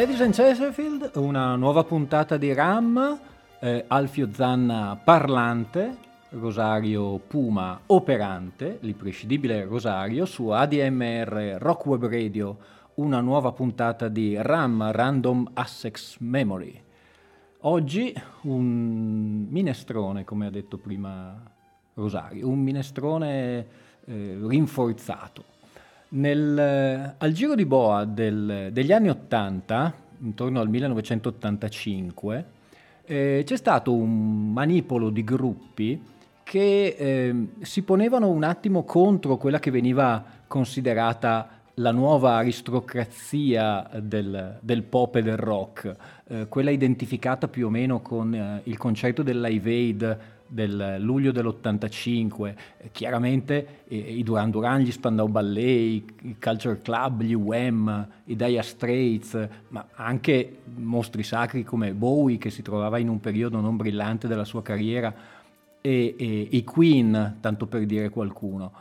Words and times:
Ladies 0.00 0.22
and 0.22 0.32
Chesterfield, 0.32 1.10
una 1.16 1.56
nuova 1.56 1.84
puntata 1.84 2.38
di 2.38 2.54
RAM, 2.54 3.20
eh, 3.60 3.84
Alfio 3.86 4.30
Zanna 4.32 4.98
parlante, 5.04 5.94
Rosario 6.30 7.18
Puma 7.18 7.78
operante, 7.84 8.78
l'imprescindibile 8.80 9.64
Rosario, 9.64 10.24
su 10.24 10.48
ADMR 10.48 11.58
Rock 11.58 11.84
Web 11.84 12.06
Radio, 12.06 12.56
una 12.94 13.20
nuova 13.20 13.52
puntata 13.52 14.08
di 14.08 14.40
RAM, 14.40 14.90
Random 14.90 15.50
Access 15.52 16.16
Memory. 16.20 16.82
Oggi 17.58 18.14
un 18.44 19.48
minestrone, 19.50 20.24
come 20.24 20.46
ha 20.46 20.50
detto 20.50 20.78
prima 20.78 21.42
Rosario, 21.92 22.48
un 22.48 22.58
minestrone 22.58 23.66
eh, 24.06 24.38
rinforzato. 24.40 25.44
Nel, 26.12 26.58
eh, 26.58 27.14
al 27.18 27.32
giro 27.32 27.54
di 27.54 27.64
boa 27.64 28.04
del, 28.04 28.70
degli 28.72 28.90
anni 28.90 29.10
80, 29.10 29.94
intorno 30.22 30.58
al 30.58 30.68
1985, 30.68 32.44
eh, 33.04 33.42
c'è 33.44 33.56
stato 33.56 33.92
un 33.94 34.52
manipolo 34.52 35.10
di 35.10 35.22
gruppi 35.22 36.02
che 36.42 36.96
eh, 36.98 37.46
si 37.60 37.82
ponevano 37.82 38.28
un 38.28 38.42
attimo 38.42 38.82
contro 38.82 39.36
quella 39.36 39.60
che 39.60 39.70
veniva 39.70 40.24
considerata 40.48 41.60
la 41.74 41.92
nuova 41.92 42.34
aristocrazia 42.34 43.88
del, 44.00 44.58
del 44.60 44.82
pop 44.82 45.14
e 45.14 45.22
del 45.22 45.36
rock, 45.36 45.94
eh, 46.26 46.48
quella 46.48 46.70
identificata 46.70 47.46
più 47.46 47.66
o 47.66 47.70
meno 47.70 48.00
con 48.00 48.34
eh, 48.34 48.62
il 48.64 48.76
concetto 48.76 49.22
del 49.22 49.40
Live 49.40 49.70
Aid 49.70 50.18
del 50.52 50.96
luglio 50.98 51.30
dell'85, 51.30 52.54
eh, 52.78 52.88
chiaramente 52.90 53.84
eh, 53.86 53.96
i 53.96 54.22
Duran 54.24 54.50
Duran, 54.50 54.80
gli 54.80 54.90
Spandau 54.90 55.28
Ballet, 55.28 56.02
i 56.22 56.36
Culture 56.40 56.80
Club, 56.82 57.22
gli 57.22 57.34
Wham, 57.34 58.08
i 58.24 58.34
Dire 58.34 58.62
Straits, 58.62 59.48
ma 59.68 59.86
anche 59.94 60.58
mostri 60.74 61.22
sacri 61.22 61.62
come 61.62 61.94
Bowie 61.94 62.36
che 62.38 62.50
si 62.50 62.62
trovava 62.62 62.98
in 62.98 63.08
un 63.08 63.20
periodo 63.20 63.60
non 63.60 63.76
brillante 63.76 64.26
della 64.26 64.44
sua 64.44 64.62
carriera 64.62 65.14
e, 65.80 66.16
e 66.18 66.48
i 66.50 66.64
Queen, 66.64 67.36
tanto 67.40 67.66
per 67.66 67.86
dire 67.86 68.08
qualcuno. 68.08 68.72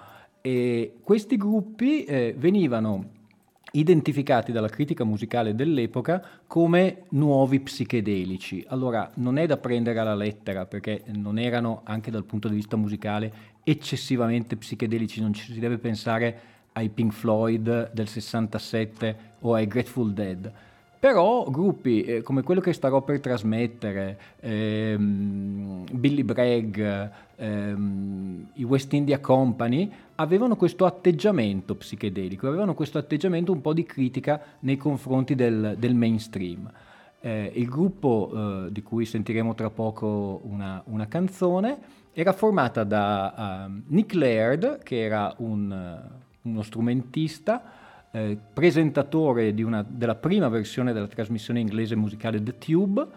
E 0.42 0.96
questi 1.04 1.38
gruppi 1.38 2.04
eh, 2.06 2.34
venivano 2.36 3.18
identificati 3.72 4.52
dalla 4.52 4.70
critica 4.70 5.04
musicale 5.04 5.56
dell'epoca 5.56 6.24
come 6.48 7.04
nuovi 7.10 7.60
psichedelici. 7.60 8.64
Allora 8.70 9.12
non 9.16 9.38
è 9.38 9.46
da 9.46 9.58
prendere 9.58 10.00
alla 10.00 10.16
lettera 10.16 10.66
perché 10.66 11.04
non 11.08 11.38
erano 11.38 11.82
anche 11.84 12.12
dal 12.12 12.26
punto 12.26 12.48
di 12.48 12.56
vista 12.56 12.78
musicale 12.78 13.58
eccessivamente 13.64 14.56
psichedelici, 14.56 15.22
non 15.22 15.34
ci 15.34 15.54
si 15.54 15.60
deve 15.60 15.78
pensare 15.78 16.40
ai 16.74 16.90
Pink 16.90 17.14
Floyd 17.14 17.92
del 17.92 18.08
67 18.08 19.18
o 19.42 19.54
ai 19.54 19.68
Grateful 19.68 20.14
Dead. 20.14 20.52
Però 21.00 21.46
gruppi 21.50 22.04
eh, 22.04 22.22
come 22.22 22.44
quello 22.44 22.60
che 22.60 22.74
starò 22.74 23.02
per 23.02 23.22
trasmettere, 23.22 24.20
ehm, 24.42 25.86
Billy 25.94 26.24
Bragg, 26.24 26.78
ehm, 27.38 28.50
i 28.56 28.64
West 28.66 28.92
India 28.92 29.20
Company, 29.22 29.90
avevano 30.16 30.58
questo 30.58 30.86
atteggiamento 30.86 31.76
psichedelico, 31.76 32.50
avevano 32.50 32.74
questo 32.74 32.98
atteggiamento 32.98 33.54
un 33.54 33.62
po' 33.62 33.72
di 33.72 33.86
critica 33.86 34.42
nei 34.60 34.76
confronti 34.76 35.36
del, 35.36 35.76
del 35.80 35.96
mainstream. 35.96 36.70
Eh, 37.22 37.52
il 37.56 37.70
gruppo 37.70 38.32
eh, 38.34 38.72
di 38.72 38.84
cui 38.84 39.06
sentiremo 39.06 39.56
tra 39.56 39.70
poco 39.70 40.42
una, 40.44 40.82
una 40.88 41.08
canzone 41.08 41.78
era 42.12 42.34
formata 42.34 42.84
da 42.84 43.68
uh, 43.70 43.82
Nick 43.94 44.14
Laird, 44.14 44.84
che 44.84 45.02
era 45.02 45.34
un, 45.38 46.02
uno 46.42 46.62
strumentista, 46.62 47.64
eh, 48.12 48.38
presentatore 48.54 49.54
una, 49.60 49.86
della 49.88 50.16
prima 50.16 50.50
versione 50.50 50.94
della 50.94 51.08
trasmissione 51.08 51.60
inglese 51.60 51.96
musicale 51.96 52.42
The 52.42 52.58
Tube, 52.58 53.08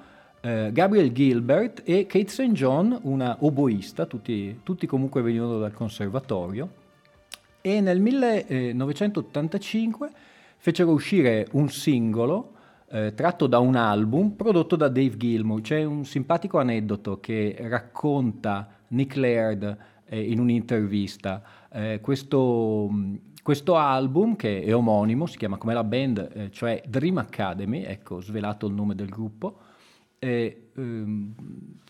eh, 0.40 0.70
Gabriel 0.72 1.12
Gilbert 1.12 1.82
e 1.84 2.06
Kate 2.06 2.28
St. 2.28 2.52
John, 2.52 2.98
una 3.02 3.36
oboista, 3.40 4.06
tutti, 4.06 4.60
tutti 4.62 4.86
comunque 4.86 5.22
venivano 5.22 5.58
dal 5.58 5.72
conservatorio, 5.72 6.80
e 7.60 7.80
nel 7.80 8.00
1985 8.00 10.10
fecero 10.56 10.90
uscire 10.90 11.46
un 11.52 11.68
singolo 11.68 12.50
eh, 12.90 13.14
tratto 13.14 13.46
da 13.46 13.58
un 13.58 13.76
album 13.76 14.30
prodotto 14.32 14.76
da 14.76 14.88
Dave 14.88 15.16
Gilmour. 15.16 15.60
C'è 15.60 15.84
un 15.84 16.04
simpatico 16.04 16.58
aneddoto 16.58 17.20
che 17.20 17.56
racconta 17.60 18.68
Nick 18.88 19.16
Laird 19.16 19.76
eh, 20.04 20.20
in 20.20 20.38
un'intervista. 20.38 21.42
Eh, 21.72 22.00
questo 22.02 22.90
questo 23.42 23.76
album, 23.76 24.36
che 24.36 24.62
è 24.62 24.74
omonimo, 24.74 25.26
si 25.26 25.36
chiama 25.36 25.56
come 25.56 25.74
la 25.74 25.82
band, 25.82 26.30
eh, 26.32 26.50
cioè 26.52 26.80
Dream 26.86 27.18
Academy, 27.18 27.82
ecco, 27.82 28.20
svelato 28.20 28.66
il 28.66 28.72
nome 28.72 28.94
del 28.94 29.08
gruppo, 29.08 29.58
eh, 30.20 30.68
ehm, 30.76 31.34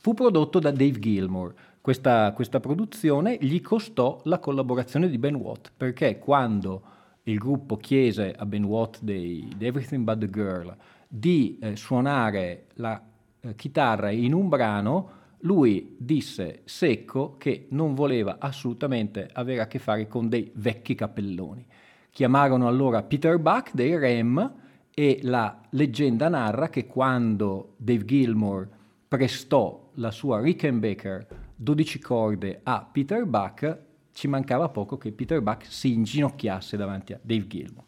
fu 0.00 0.14
prodotto 0.14 0.58
da 0.58 0.70
Dave 0.70 0.98
Gilmour. 0.98 1.54
Questa, 1.80 2.32
questa, 2.32 2.60
produzione 2.60 3.36
gli 3.40 3.60
costò 3.60 4.20
la 4.24 4.38
collaborazione 4.38 5.10
di 5.10 5.18
Ben 5.18 5.34
Watt, 5.34 5.72
perché 5.76 6.18
quando 6.18 6.82
il 7.24 7.36
gruppo 7.38 7.76
chiese 7.76 8.32
a 8.32 8.46
Ben 8.46 8.64
Watt 8.64 9.00
di 9.02 9.54
Everything 9.58 10.04
But 10.04 10.18
The 10.18 10.30
Girl 10.30 10.76
di 11.06 11.58
eh, 11.60 11.76
suonare 11.76 12.68
la 12.74 13.00
eh, 13.40 13.54
chitarra 13.54 14.10
in 14.10 14.32
un 14.32 14.48
brano, 14.48 15.10
lui 15.42 15.96
disse 15.98 16.62
secco 16.64 17.36
che 17.36 17.66
non 17.70 17.94
voleva 17.94 18.36
assolutamente 18.38 19.28
avere 19.32 19.60
a 19.60 19.66
che 19.66 19.78
fare 19.78 20.06
con 20.06 20.28
dei 20.28 20.50
vecchi 20.54 20.94
cappelloni. 20.94 21.66
Chiamarono 22.10 22.68
allora 22.68 23.02
Peter 23.02 23.38
Buck 23.38 23.74
dei 23.74 23.96
Rem 23.98 24.54
e 24.94 25.20
la 25.22 25.60
leggenda 25.70 26.28
narra 26.28 26.68
che 26.68 26.86
quando 26.86 27.74
Dave 27.76 28.04
Gilmour 28.04 28.68
prestò 29.08 29.90
la 29.94 30.10
sua 30.10 30.40
Rickenbacker 30.40 31.26
12 31.56 31.98
corde 31.98 32.60
a 32.62 32.86
Peter 32.90 33.24
Buck, 33.24 33.78
ci 34.12 34.28
mancava 34.28 34.68
poco 34.68 34.96
che 34.96 35.12
Peter 35.12 35.40
Buck 35.40 35.64
si 35.66 35.92
inginocchiasse 35.92 36.76
davanti 36.76 37.12
a 37.12 37.20
Dave 37.22 37.46
Gilmour. 37.46 37.84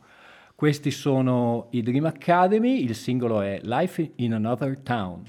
Questi 0.54 0.90
sono 0.90 1.66
i 1.70 1.82
Dream 1.82 2.06
Academy, 2.06 2.82
il 2.82 2.94
singolo 2.94 3.40
è 3.40 3.58
Life 3.62 4.12
in 4.16 4.34
Another 4.34 4.78
Town. 4.78 5.22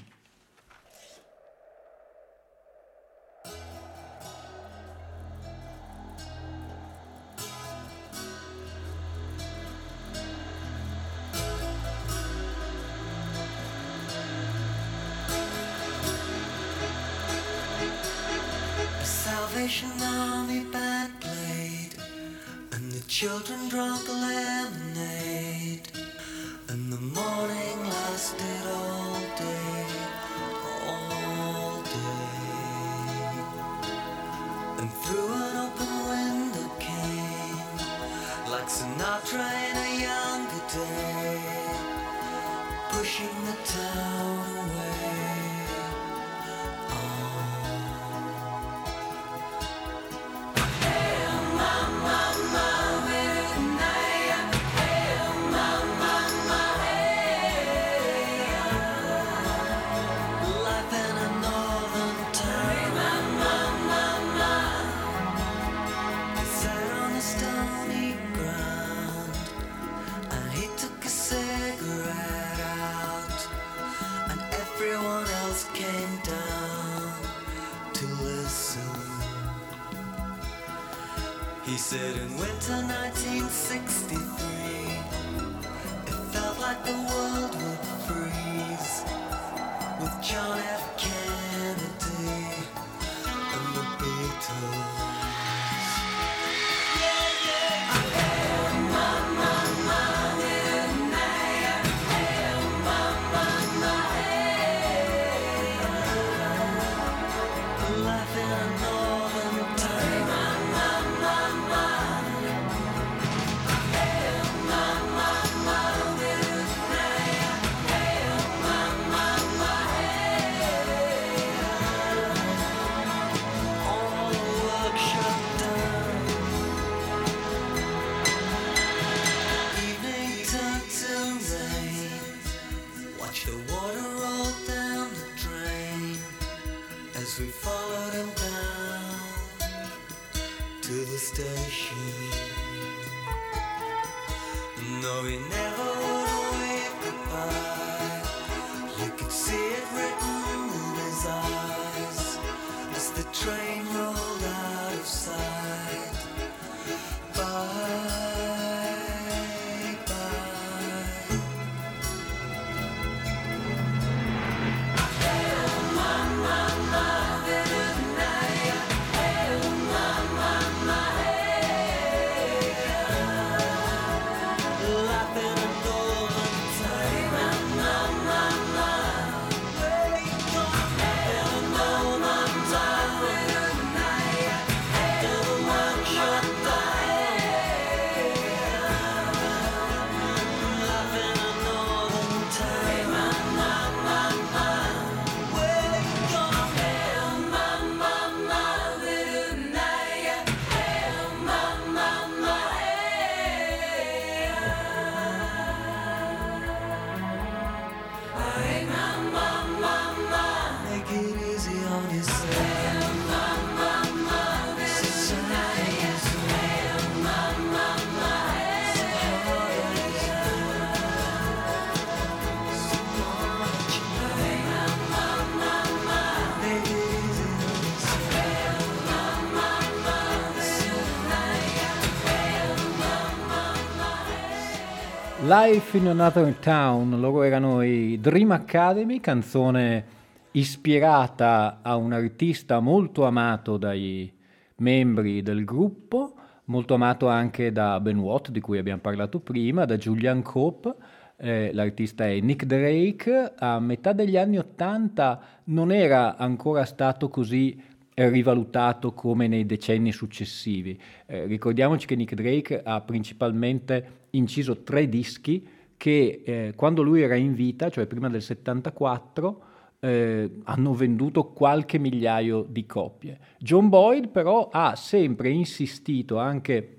Life 235.46 235.96
in 235.96 236.08
Another 236.08 236.52
Town, 236.54 237.20
loro 237.20 237.44
erano 237.44 237.80
i 237.80 238.18
Dream 238.20 238.50
Academy, 238.50 239.20
canzone 239.20 240.04
ispirata 240.50 241.78
a 241.82 241.94
un 241.94 242.12
artista 242.12 242.80
molto 242.80 243.24
amato 243.24 243.76
dai 243.76 244.32
membri 244.78 245.42
del 245.42 245.64
gruppo, 245.64 246.34
molto 246.64 246.94
amato 246.94 247.28
anche 247.28 247.70
da 247.70 248.00
Ben 248.00 248.18
Watt, 248.18 248.50
di 248.50 248.60
cui 248.60 248.78
abbiamo 248.78 249.00
parlato 249.00 249.38
prima, 249.38 249.84
da 249.84 249.96
Julian 249.96 250.42
Cope. 250.42 250.94
Eh, 251.36 251.70
l'artista 251.72 252.26
è 252.26 252.40
Nick 252.40 252.64
Drake. 252.64 253.52
A 253.56 253.78
metà 253.78 254.12
degli 254.12 254.36
anni 254.36 254.58
Ottanta 254.58 255.40
non 255.66 255.92
era 255.92 256.36
ancora 256.36 256.84
stato 256.84 257.28
così 257.28 257.80
rivalutato 258.16 259.12
come 259.12 259.46
nei 259.46 259.66
decenni 259.66 260.10
successivi. 260.10 260.98
Eh, 261.26 261.44
ricordiamoci 261.44 262.06
che 262.06 262.16
Nick 262.16 262.34
Drake 262.34 262.82
ha 262.82 263.00
principalmente 263.02 264.24
inciso 264.30 264.82
tre 264.82 265.08
dischi 265.08 265.66
che 265.96 266.42
eh, 266.44 266.72
quando 266.74 267.02
lui 267.02 267.22
era 267.22 267.36
in 267.36 267.54
vita, 267.54 267.90
cioè 267.90 268.06
prima 268.06 268.28
del 268.28 268.42
74, 268.42 269.62
eh, 270.00 270.50
hanno 270.64 270.94
venduto 270.94 271.52
qualche 271.52 271.98
migliaio 271.98 272.66
di 272.68 272.86
copie. 272.86 273.38
John 273.58 273.88
Boyd 273.88 274.28
però 274.28 274.68
ha 274.70 274.96
sempre 274.96 275.50
insistito, 275.50 276.38
anche 276.38 276.92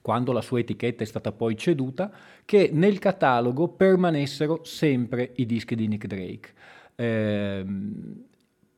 quando 0.00 0.32
la 0.32 0.40
sua 0.40 0.60
etichetta 0.60 1.02
è 1.02 1.06
stata 1.06 1.32
poi 1.32 1.56
ceduta, 1.56 2.10
che 2.44 2.70
nel 2.72 2.98
catalogo 2.98 3.68
permanessero 3.68 4.60
sempre 4.64 5.32
i 5.36 5.46
dischi 5.46 5.74
di 5.74 5.86
Nick 5.86 6.06
Drake. 6.06 6.52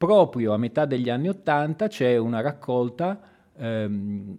Proprio 0.00 0.54
a 0.54 0.56
metà 0.56 0.86
degli 0.86 1.10
anni 1.10 1.28
Ottanta 1.28 1.86
c'è 1.86 2.16
una 2.16 2.40
raccolta 2.40 3.20
ehm, 3.54 4.34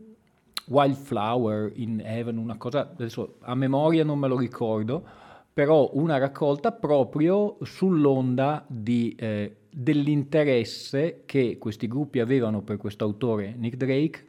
Wildflower 0.65 1.73
in 1.75 2.01
Heaven, 2.03 2.37
una 2.37 2.57
cosa 2.57 2.89
adesso 2.91 3.35
a 3.41 3.53
memoria 3.53 4.03
non 4.03 4.17
me 4.17 4.27
lo 4.27 4.39
ricordo, 4.39 5.03
però 5.53 5.91
una 5.93 6.17
raccolta 6.17 6.71
proprio 6.71 7.57
sull'onda 7.61 8.65
di, 8.67 9.13
eh, 9.15 9.55
dell'interesse 9.69 11.21
che 11.27 11.59
questi 11.59 11.85
gruppi 11.87 12.19
avevano 12.21 12.63
per 12.63 12.77
questo 12.77 13.03
autore 13.03 13.53
Nick 13.55 13.75
Drake 13.77 14.25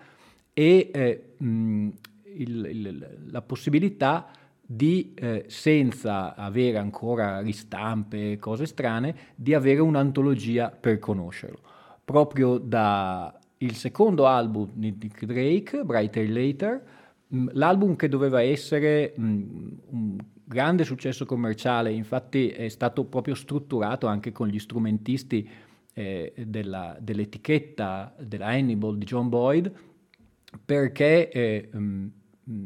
e 0.53 0.91
eh, 0.93 1.33
mh, 1.39 1.89
il- 2.25 2.67
il- 2.71 3.19
la 3.31 3.41
possibilità 3.41 4.29
di, 4.75 5.13
eh, 5.15 5.45
senza 5.49 6.35
avere 6.35 6.79
ancora 6.79 7.41
ristampe 7.41 8.33
e 8.33 8.39
cose 8.39 8.65
strane, 8.65 9.15
di 9.35 9.53
avere 9.53 9.81
un'antologia 9.81 10.71
per 10.71 10.99
conoscerlo. 10.99 11.59
Proprio 12.05 12.57
da 12.59 13.39
il 13.59 13.75
secondo 13.75 14.27
album 14.27 14.71
di 14.73 14.97
Nick 14.99 15.25
Drake, 15.27 15.85
Brighter 15.85 16.29
Later, 16.29 16.85
mh, 17.27 17.49
l'album 17.53 17.97
che 17.97 18.09
doveva 18.09 18.41
essere 18.41 19.13
mh, 19.15 19.23
un 19.91 20.17
grande 20.45 20.85
successo 20.85 21.27
commerciale, 21.27 21.93
infatti 21.93 22.49
è 22.49 22.69
stato 22.69 23.05
proprio 23.05 23.35
strutturato 23.35 24.07
anche 24.07 24.33
con 24.33 24.49
gli 24.49 24.59
strumentisti 24.59 25.49
eh, 25.95 26.33
della- 26.47 26.97
dell'etichetta 26.99 28.15
della 28.19 28.47
Hannibal 28.47 28.97
di 28.97 29.05
John 29.05 29.29
Boyd, 29.29 29.71
perché 30.65 31.29
eh, 31.31 31.69
mh, 31.71 32.11
mh, 32.45 32.65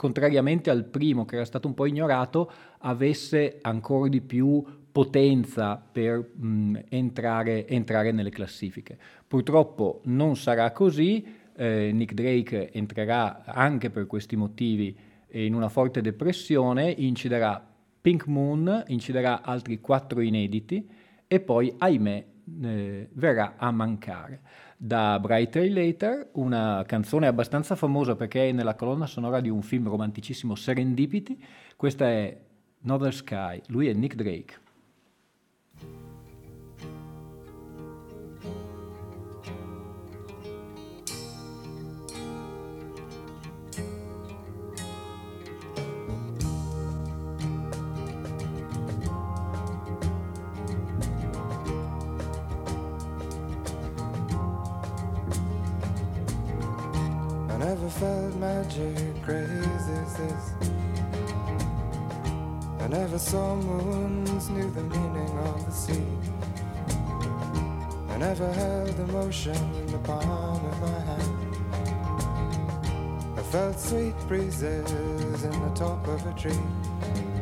contrariamente 0.00 0.70
al 0.70 0.86
primo 0.86 1.26
che 1.26 1.34
era 1.34 1.44
stato 1.44 1.68
un 1.68 1.74
po' 1.74 1.84
ignorato, 1.84 2.50
avesse 2.78 3.58
ancora 3.60 4.08
di 4.08 4.22
più 4.22 4.64
potenza 4.90 5.76
per 5.76 6.26
mh, 6.36 6.84
entrare, 6.88 7.68
entrare 7.68 8.10
nelle 8.10 8.30
classifiche. 8.30 8.96
Purtroppo 9.28 10.00
non 10.04 10.36
sarà 10.36 10.72
così, 10.72 11.22
eh, 11.54 11.90
Nick 11.92 12.14
Drake 12.14 12.72
entrerà 12.72 13.44
anche 13.44 13.90
per 13.90 14.06
questi 14.06 14.36
motivi 14.36 14.96
in 15.32 15.52
una 15.52 15.68
forte 15.68 16.00
depressione, 16.00 16.94
inciderà 16.96 17.62
Pink 18.00 18.26
Moon, 18.26 18.84
inciderà 18.86 19.42
altri 19.42 19.80
quattro 19.80 20.22
inediti 20.22 20.88
e 21.26 21.40
poi, 21.40 21.74
ahimè, 21.76 22.24
eh, 22.62 23.08
verrà 23.12 23.56
a 23.58 23.70
mancare. 23.70 24.40
Da 24.82 25.20
Brighter 25.20 25.70
Later, 25.70 26.30
una 26.36 26.82
canzone 26.86 27.26
abbastanza 27.26 27.76
famosa 27.76 28.16
perché 28.16 28.48
è 28.48 28.52
nella 28.52 28.76
colonna 28.76 29.04
sonora 29.04 29.42
di 29.42 29.50
un 29.50 29.60
film 29.60 29.86
romanticissimo 29.86 30.54
Serendipity, 30.54 31.38
questa 31.76 32.08
è 32.08 32.34
Northern 32.78 33.12
Sky, 33.12 33.60
lui 33.66 33.88
è 33.88 33.92
Nick 33.92 34.14
Drake. 34.14 34.69
Felt 58.00 58.34
magic 58.36 59.28
as 59.28 60.16
this. 60.16 60.52
I 62.80 62.88
never 62.88 63.18
saw 63.18 63.54
moons, 63.54 64.48
knew 64.48 64.70
the 64.70 64.84
meaning 64.84 65.38
of 65.40 65.66
the 65.66 65.70
sea. 65.70 66.06
I 68.08 68.16
never 68.16 68.50
held 68.54 68.98
emotion 69.00 69.54
in 69.54 69.86
the 69.88 69.98
palm 69.98 70.64
of 70.64 70.80
my 70.80 71.00
hand. 71.10 71.56
I 73.36 73.42
felt 73.42 73.78
sweet 73.78 74.16
breezes 74.28 74.90
in 75.44 75.50
the 75.50 75.72
top 75.74 76.08
of 76.08 76.24
a 76.24 76.32
tree, 76.40 76.56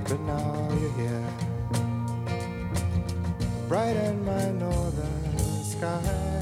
but 0.09 0.19
now 0.23 0.69
you're 0.81 0.93
here. 0.95 1.29
Bright 3.69 3.95
in 3.95 4.25
my 4.25 4.51
northern 4.51 5.63
sky. 5.63 6.38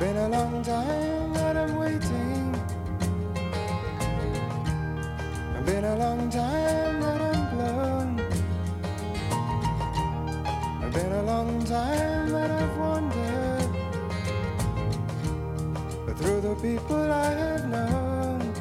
been 0.00 0.16
a 0.16 0.28
long 0.30 0.62
time 0.62 1.34
that 1.34 1.56
I'm 1.58 1.76
waiting. 1.76 2.54
It's 5.54 5.66
been 5.70 5.84
a 5.84 5.96
long 5.96 6.30
time 6.30 7.00
that 7.02 7.20
I'm 7.20 7.50
blown. 7.54 8.18
It's 10.82 10.96
been 10.96 11.12
a 11.12 11.22
long 11.22 11.62
time 11.66 12.30
that 12.30 12.50
I've 12.50 12.76
wandered. 12.78 13.68
But 16.06 16.16
through 16.16 16.40
the 16.40 16.54
people 16.54 17.12
I 17.12 17.32
have 17.32 17.68
known, 17.68 18.54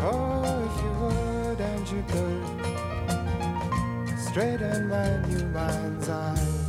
oh, 0.00 0.44
if 0.68 0.76
you 0.84 0.92
would 1.00 1.58
and 1.58 1.88
you 1.90 2.02
could, 2.12 2.44
straighten 4.18 4.88
my 4.90 5.26
new 5.26 5.46
mind's 5.46 6.10
eye. 6.10 6.59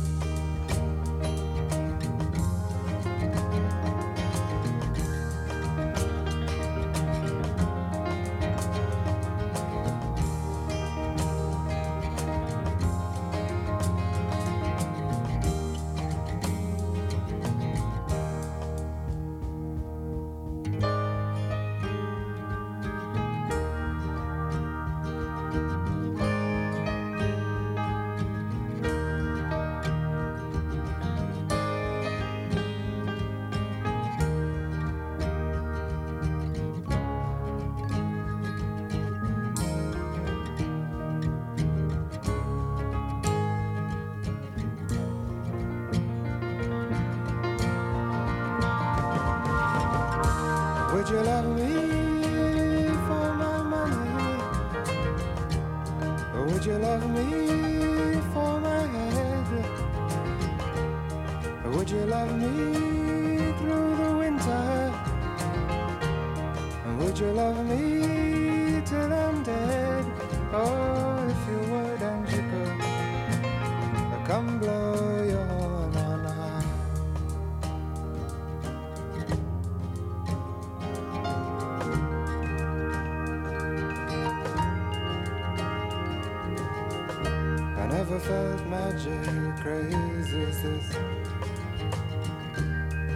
Never 88.02 88.18
felt 88.18 88.66
magic 88.66 89.22
crazy 89.62 90.42
as 90.42 90.60
this. 90.60 90.96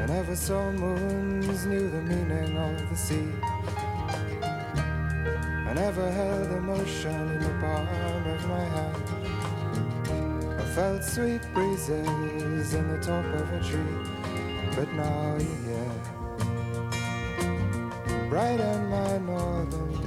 I 0.01 0.07
never 0.07 0.37
saw 0.37 0.71
moons, 0.71 1.67
knew 1.67 1.91
the 1.91 2.03
meaning 2.03 2.57
of 2.57 2.89
the 2.89 2.95
sea. 2.97 3.33
I 5.69 5.73
never 5.75 6.09
held 6.09 6.53
emotion 6.53 7.31
in 7.33 7.41
the 7.41 7.55
palm 7.61 7.89
of 8.35 8.47
my 8.47 8.65
hand. 8.77 9.03
I 10.61 10.65
felt 10.77 11.03
sweet 11.03 11.43
breezes 11.53 12.75
in 12.75 12.89
the 12.89 12.99
top 12.99 13.25
of 13.25 13.53
a 13.55 13.61
tree, 13.69 13.99
but 14.77 14.89
now 14.93 15.37
you're 15.41 15.63
here, 15.67 16.01
bright 18.31 18.61
in 18.61 18.89
my 18.89 19.19
northern 19.19 20.06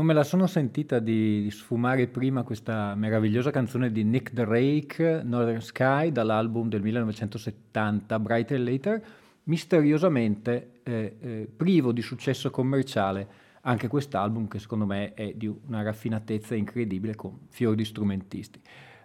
Non 0.00 0.08
me 0.08 0.14
la 0.14 0.24
sono 0.24 0.46
sentita 0.46 0.98
di, 0.98 1.46
sfumare 1.50 2.06
prima 2.06 2.42
questa 2.42 2.94
meravigliosa 2.94 3.50
canzone 3.50 3.92
di 3.92 4.02
Nick 4.02 4.32
Drake, 4.32 5.20
Northern 5.22 5.60
Sky, 5.60 6.10
dall'album 6.10 6.70
del 6.70 6.80
1970, 6.80 8.18
Brighter 8.18 8.58
Later, 8.58 9.04
misteriosamente 9.42 10.80
eh, 10.84 11.16
eh, 11.20 11.48
privo 11.54 11.92
di 11.92 12.00
successo 12.00 12.50
commerciale 12.50 13.28
anche 13.60 13.88
quest'album 13.88 14.48
che 14.48 14.58
secondo 14.58 14.86
me 14.86 15.12
è 15.12 15.34
di 15.34 15.54
una 15.66 15.82
raffinatezza 15.82 16.54
incredibile 16.54 17.14
con 17.14 17.38
fiori 17.50 17.76
di 17.76 17.84
strumentisti. 17.84 18.58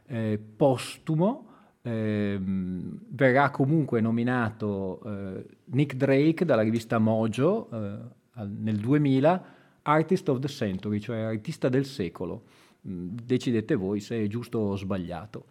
Eh, 0.06 0.40
postumo 0.56 1.50
ehm, 1.82 3.02
verrà 3.10 3.50
comunque 3.50 4.00
nominato 4.00 5.02
eh, 5.04 5.46
Nick 5.66 5.96
Drake 5.96 6.46
dalla 6.46 6.62
rivista 6.62 7.00
Mojo 7.00 7.70
eh, 7.70 8.46
nel 8.46 8.78
2000 8.78 9.55
Artist 9.88 10.27
of 10.30 10.39
the 10.39 10.48
Century, 10.48 11.00
cioè 11.00 11.20
artista 11.20 11.70
del 11.70 11.86
secolo. 11.86 12.44
Mm, 12.88 13.18
Decidete 13.24 13.75
voi 13.75 14.00
se 14.00 14.24
è 14.24 14.27
giusto 14.27 14.60
o 14.60 14.75
sbagliato. 14.75 15.46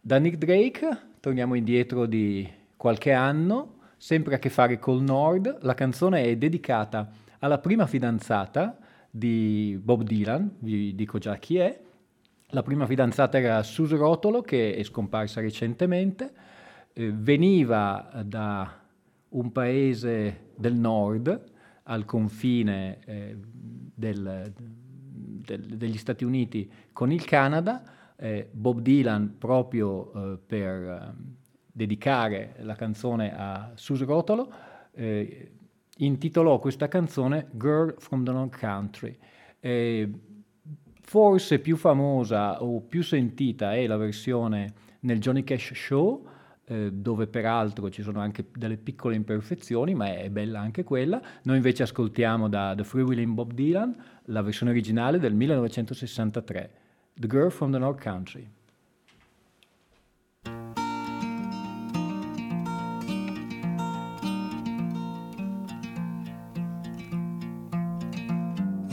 Da 0.00 0.18
Nick 0.18 0.36
Drake 0.36 1.10
torniamo 1.20 1.54
indietro 1.54 2.06
di 2.06 2.48
qualche 2.76 3.12
anno, 3.12 3.78
sempre 3.96 4.36
a 4.36 4.38
che 4.38 4.50
fare 4.50 4.78
col 4.78 5.02
Nord. 5.02 5.58
La 5.62 5.74
canzone 5.74 6.24
è 6.24 6.36
dedicata 6.36 7.10
alla 7.38 7.58
prima 7.58 7.86
fidanzata 7.86 8.78
di 9.10 9.78
Bob 9.82 10.02
Dylan, 10.02 10.56
vi 10.58 10.94
dico 10.94 11.18
già 11.18 11.36
chi 11.36 11.58
è. 11.58 11.80
La 12.54 12.62
prima 12.62 12.86
fidanzata 12.86 13.38
era 13.38 13.62
Suze 13.62 13.96
Rotolo, 13.96 14.42
che 14.42 14.74
è 14.74 14.82
scomparsa 14.82 15.40
recentemente. 15.40 16.32
Eh, 16.92 17.10
veniva 17.12 18.10
da 18.24 18.80
un 19.30 19.50
paese 19.50 20.50
del 20.56 20.74
nord, 20.74 21.50
al 21.84 22.04
confine 22.04 22.98
eh, 23.04 23.36
del- 23.94 24.52
del- 24.54 25.76
degli 25.76 25.96
Stati 25.98 26.24
Uniti 26.24 26.70
con 26.92 27.10
il 27.10 27.24
Canada. 27.24 27.82
Eh, 28.16 28.48
Bob 28.52 28.80
Dylan, 28.80 29.36
proprio 29.38 30.12
eh, 30.34 30.38
per 30.38 30.82
eh, 30.82 31.14
dedicare 31.72 32.54
la 32.60 32.74
canzone 32.74 33.34
a 33.36 33.72
Suze 33.74 34.04
Rotolo, 34.04 34.52
eh, 34.92 35.52
intitolò 35.96 36.58
questa 36.58 36.86
canzone 36.88 37.48
Girl 37.52 37.94
from 37.98 38.24
the 38.24 38.30
North 38.30 38.58
Country. 38.58 39.18
Forse 41.04 41.58
più 41.58 41.76
famosa 41.76 42.62
o 42.62 42.80
più 42.80 43.02
sentita 43.02 43.74
è 43.74 43.86
la 43.86 43.96
versione 43.96 44.72
nel 45.00 45.20
Johnny 45.20 45.44
Cash 45.44 45.72
Show, 45.74 46.26
eh, 46.64 46.90
dove 46.92 47.26
peraltro 47.26 47.90
ci 47.90 48.02
sono 48.02 48.20
anche 48.20 48.46
delle 48.54 48.76
piccole 48.76 49.14
imperfezioni, 49.14 49.94
ma 49.94 50.16
è 50.16 50.30
bella 50.30 50.60
anche 50.60 50.84
quella. 50.84 51.20
Noi 51.42 51.56
invece 51.56 51.82
ascoltiamo 51.82 52.48
da 52.48 52.74
The 52.76 52.84
Free 52.84 53.02
Willing 53.02 53.34
Bob 53.34 53.52
Dylan 53.52 53.94
la 54.26 54.42
versione 54.42 54.70
originale 54.70 55.18
del 55.18 55.34
1963, 55.34 56.70
The 57.14 57.26
Girl 57.26 57.50
from 57.50 57.72
the 57.72 57.78
North 57.78 58.00
Country. 58.00 58.48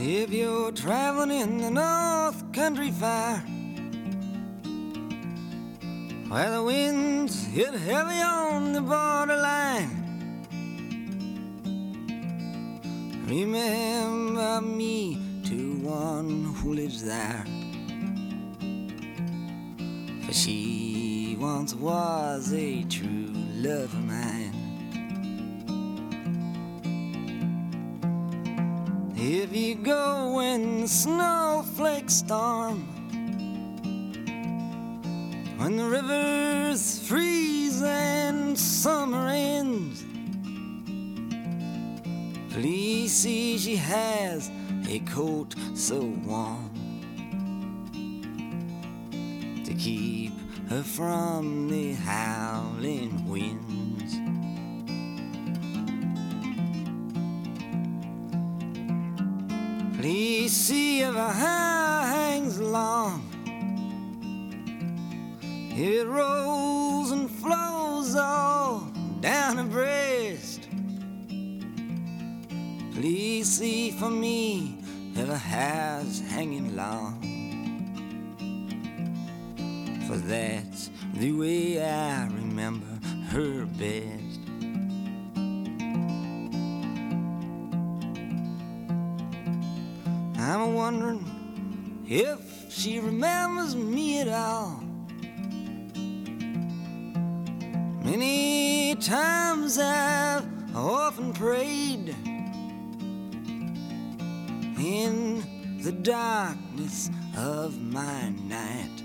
If 0.02 0.32
you're 0.32 0.72
traveling 0.72 1.32
in 1.32 1.58
the 1.58 1.70
North 1.70 2.52
Country 2.52 2.90
Fire, 2.90 3.44
where 6.30 6.52
the 6.52 6.62
winds 6.62 7.48
hit 7.48 7.74
heavy 7.74 8.22
on 8.22 8.74
the 8.74 8.82
borderline, 8.82 9.90
remember 13.28 14.62
me 14.62 15.18
to 15.46 15.74
one 15.78 16.54
who 16.58 16.76
lives 16.76 17.04
there. 17.04 17.44
For 20.28 20.34
she 20.34 21.36
once 21.40 21.74
was 21.74 22.54
a 22.54 22.84
true 22.84 23.34
love 23.56 23.92
of 23.92 24.06
mine. 24.06 24.54
If 29.16 29.56
you 29.56 29.76
go 29.76 30.36
when 30.36 30.82
the 30.82 30.88
snowflakes 30.88 32.14
storm, 32.14 32.99
when 35.60 35.76
the 35.76 35.84
rivers 35.84 37.06
freeze 37.06 37.82
and 37.82 38.58
summer 38.58 39.28
ends. 39.28 40.06
Please 42.54 43.12
see 43.12 43.58
she 43.58 43.76
has 43.76 44.50
a 44.88 45.00
coat 45.00 45.54
so 45.76 46.00
warm 46.26 46.72
to 49.66 49.74
keep 49.74 50.32
her 50.70 50.82
from 50.82 51.68
the 51.68 51.92
howling 51.92 53.28
winds. 53.28 54.14
Please 60.00 60.54
see 60.54 61.02
if 61.02 61.14
her 61.14 61.34
hair 61.34 62.08
hangs 62.08 62.62
long 62.62 63.29
it 65.82 66.06
rolls 66.08 67.12
and 67.12 67.32
flows 67.32 68.14
all 68.14 68.92
down 69.22 69.56
her 69.56 69.64
breast. 69.64 70.68
Please 72.94 73.48
see 73.48 73.92
for 73.92 74.10
me 74.10 74.78
her 75.16 75.38
hair's 75.38 76.20
hanging 76.32 76.76
long. 76.76 77.16
For 80.06 80.18
that's 80.18 80.90
the 81.14 81.32
way 81.32 81.82
I 81.82 82.26
remember 82.26 83.00
her 83.30 83.66
best. 83.66 84.42
I'm 90.42 90.74
wondering 90.74 92.04
if 92.06 92.70
she 92.70 93.00
remembers 93.00 93.78
me 93.78 94.20
at 94.20 94.28
all. 94.28 94.89
Many 98.10 98.96
times 98.96 99.78
I've 99.78 100.44
often 100.76 101.32
prayed 101.32 102.16
in 104.80 105.44
the 105.84 105.92
darkness 105.92 107.12
of 107.38 107.80
my 107.80 108.30
night, 108.48 109.04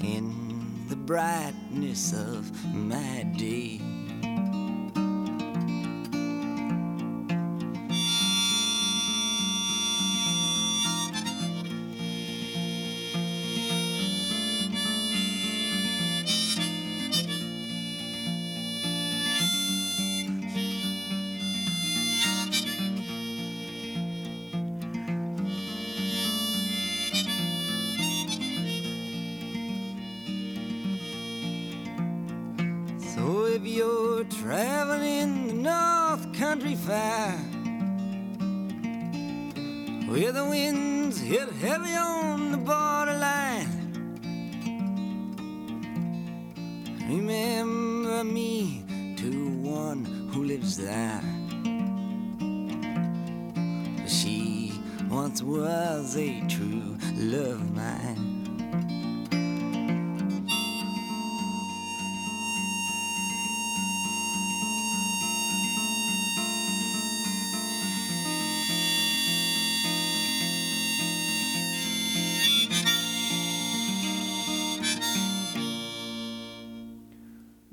in 0.00 0.86
the 0.88 0.94
brightness 0.94 2.12
of 2.12 2.52
my 2.72 3.24
day. 3.36 3.80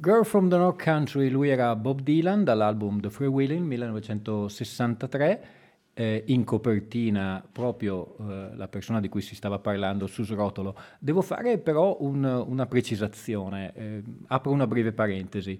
Girl 0.04 0.26
from 0.26 0.50
the 0.50 0.58
North 0.58 0.84
Country, 0.84 1.30
lui 1.30 1.48
era 1.48 1.74
Bob 1.78 2.02
Dylan 2.02 2.44
dall'album 2.44 3.00
The 3.00 3.10
Free 3.10 3.30
Willing 3.30 3.66
1963, 3.66 5.44
eh, 5.94 6.24
in 6.28 6.44
copertina 6.44 7.42
proprio 7.50 8.18
eh, 8.20 8.50
la 8.54 8.68
persona 8.68 9.00
di 9.00 9.08
cui 9.08 9.22
si 9.22 9.34
stava 9.34 9.60
parlando 9.60 10.06
su 10.08 10.26
srotolo. 10.26 10.76
Devo 11.00 11.22
fare 11.22 11.58
però 11.58 11.96
un- 12.02 12.44
una 12.46 12.66
precisazione, 12.66 13.72
eh, 13.76 14.04
apro 14.28 14.52
una 14.52 14.68
breve 14.68 14.92
parentesi. 14.92 15.58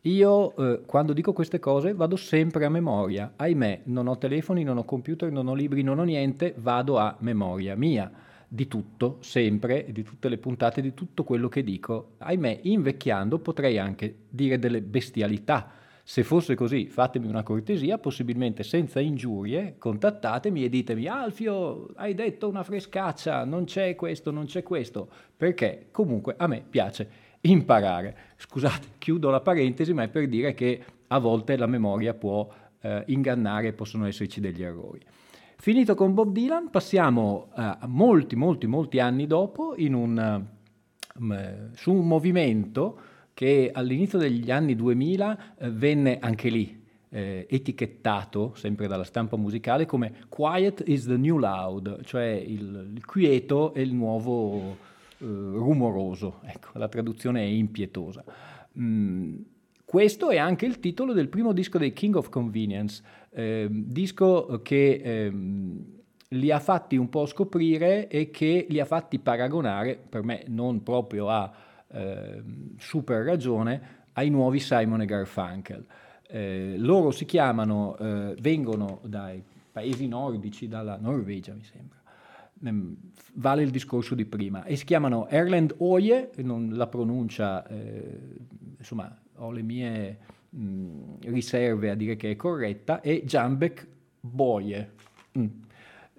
Io 0.00 0.56
eh, 0.56 0.80
quando 0.86 1.12
dico 1.12 1.34
queste 1.34 1.58
cose 1.58 1.92
vado 1.92 2.16
sempre 2.16 2.64
a 2.64 2.70
memoria, 2.70 3.34
ahimè 3.36 3.82
non 3.84 4.06
ho 4.06 4.16
telefoni, 4.16 4.62
non 4.64 4.78
ho 4.78 4.84
computer, 4.84 5.30
non 5.30 5.46
ho 5.46 5.52
libri, 5.54 5.82
non 5.82 5.98
ho 5.98 6.04
niente, 6.04 6.54
vado 6.56 6.96
a 6.98 7.14
memoria 7.18 7.76
mia 7.76 8.10
di 8.48 8.68
tutto, 8.68 9.18
sempre, 9.20 9.86
di 9.90 10.02
tutte 10.02 10.28
le 10.28 10.38
puntate, 10.38 10.80
di 10.80 10.94
tutto 10.94 11.24
quello 11.24 11.48
che 11.48 11.62
dico. 11.62 12.12
Ahimè, 12.18 12.60
invecchiando 12.62 13.38
potrei 13.38 13.78
anche 13.78 14.14
dire 14.28 14.58
delle 14.58 14.82
bestialità. 14.82 15.70
Se 16.06 16.22
fosse 16.22 16.54
così, 16.54 16.86
fatemi 16.86 17.26
una 17.26 17.42
cortesia, 17.42 17.96
possibilmente 17.96 18.62
senza 18.62 19.00
ingiurie, 19.00 19.76
contattatemi 19.78 20.62
e 20.62 20.68
ditemi 20.68 21.06
Alfio, 21.06 21.88
hai 21.94 22.14
detto 22.14 22.46
una 22.46 22.62
frescaccia, 22.62 23.44
non 23.44 23.64
c'è 23.64 23.94
questo, 23.94 24.30
non 24.30 24.44
c'è 24.44 24.62
questo, 24.62 25.08
perché 25.34 25.86
comunque 25.90 26.34
a 26.36 26.46
me 26.46 26.62
piace 26.68 27.08
imparare. 27.40 28.16
Scusate, 28.36 28.88
chiudo 28.98 29.30
la 29.30 29.40
parentesi, 29.40 29.94
ma 29.94 30.02
è 30.02 30.08
per 30.08 30.28
dire 30.28 30.52
che 30.52 30.84
a 31.06 31.18
volte 31.18 31.56
la 31.56 31.66
memoria 31.66 32.12
può 32.12 32.48
eh, 32.80 33.02
ingannare 33.06 33.72
possono 33.72 34.06
esserci 34.06 34.40
degli 34.40 34.62
errori. 34.62 35.00
Finito 35.64 35.94
con 35.94 36.12
Bob 36.12 36.30
Dylan, 36.30 36.68
passiamo 36.68 37.48
a 37.54 37.78
molti, 37.86 38.36
molti, 38.36 38.66
molti 38.66 38.98
anni 38.98 39.26
dopo 39.26 39.74
un, 39.78 40.44
um, 41.14 41.72
su 41.72 41.90
un 41.90 42.06
movimento 42.06 42.98
che 43.32 43.70
all'inizio 43.72 44.18
degli 44.18 44.50
anni 44.50 44.74
2000 44.74 45.54
eh, 45.56 45.70
venne 45.70 46.18
anche 46.18 46.50
lì 46.50 46.84
eh, 47.08 47.46
etichettato, 47.48 48.52
sempre 48.56 48.88
dalla 48.88 49.04
stampa 49.04 49.38
musicale, 49.38 49.86
come 49.86 50.26
Quiet 50.28 50.82
is 50.84 51.06
the 51.06 51.16
New 51.16 51.38
Loud, 51.38 52.04
cioè 52.04 52.26
il, 52.26 52.90
il 52.96 53.06
quieto 53.06 53.72
è 53.72 53.80
il 53.80 53.94
nuovo 53.94 54.76
eh, 55.16 55.24
rumoroso. 55.24 56.40
Ecco, 56.44 56.78
la 56.78 56.88
traduzione 56.88 57.40
è 57.40 57.46
impietosa. 57.46 58.22
Mm, 58.78 59.36
questo 59.94 60.30
è 60.30 60.38
anche 60.38 60.66
il 60.66 60.80
titolo 60.80 61.12
del 61.12 61.28
primo 61.28 61.52
disco 61.52 61.78
dei 61.78 61.92
King 61.92 62.16
of 62.16 62.28
Convenience, 62.28 63.00
eh, 63.34 63.68
disco 63.70 64.60
che 64.62 65.00
ehm, 65.02 65.84
li 66.28 66.50
ha 66.50 66.58
fatti 66.58 66.96
un 66.96 67.08
po' 67.08 67.26
scoprire 67.26 68.08
e 68.08 68.30
che 68.30 68.66
li 68.68 68.80
ha 68.80 68.84
fatti 68.84 69.18
paragonare, 69.18 69.96
per 69.96 70.22
me 70.22 70.44
non 70.48 70.82
proprio 70.82 71.28
a 71.28 71.52
eh, 71.88 72.42
super 72.78 73.24
ragione, 73.24 74.02
ai 74.12 74.30
nuovi 74.30 74.60
Simon 74.60 75.02
e 75.02 75.06
Garfunkel. 75.06 75.84
Eh, 76.26 76.74
loro 76.78 77.10
si 77.10 77.24
chiamano, 77.24 77.96
eh, 77.98 78.34
vengono 78.40 79.00
dai 79.04 79.42
paesi 79.70 80.06
nordici, 80.06 80.68
dalla 80.68 80.96
Norvegia 80.96 81.52
mi 81.52 81.64
sembra, 81.64 82.02
Ehm, 82.62 82.96
vale 83.34 83.62
il 83.62 83.70
discorso 83.70 84.14
di 84.14 84.24
prima, 84.24 84.64
e 84.64 84.76
si 84.76 84.84
chiamano 84.84 85.28
Erland 85.28 85.74
Oye, 85.78 86.30
non 86.38 86.70
la 86.72 86.86
pronuncia, 86.86 87.66
eh, 87.66 88.36
insomma, 88.78 89.14
ho 89.36 89.50
le 89.50 89.62
mie 89.62 90.18
mh, 90.54 91.30
riserve 91.30 91.90
a 91.90 91.94
dire 91.94 92.16
che 92.16 92.30
è 92.30 92.36
corretta, 92.36 93.00
e 93.00 93.24
Jambek 93.24 93.86
Boye. 94.20 94.92
Mm. 95.38 95.46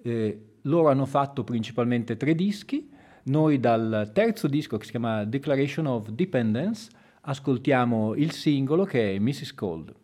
Eh, 0.02 0.40
loro 0.62 0.88
hanno 0.88 1.06
fatto 1.06 1.44
principalmente 1.44 2.16
tre 2.16 2.34
dischi, 2.34 2.90
noi 3.24 3.58
dal 3.58 4.10
terzo 4.12 4.46
disco 4.46 4.76
che 4.76 4.84
si 4.84 4.90
chiama 4.92 5.24
Declaration 5.24 5.86
of 5.86 6.10
Dependence 6.10 6.90
ascoltiamo 7.22 8.14
il 8.14 8.30
singolo 8.30 8.84
che 8.84 9.14
è 9.14 9.18
Mrs. 9.18 9.54
Cold. 9.54 9.94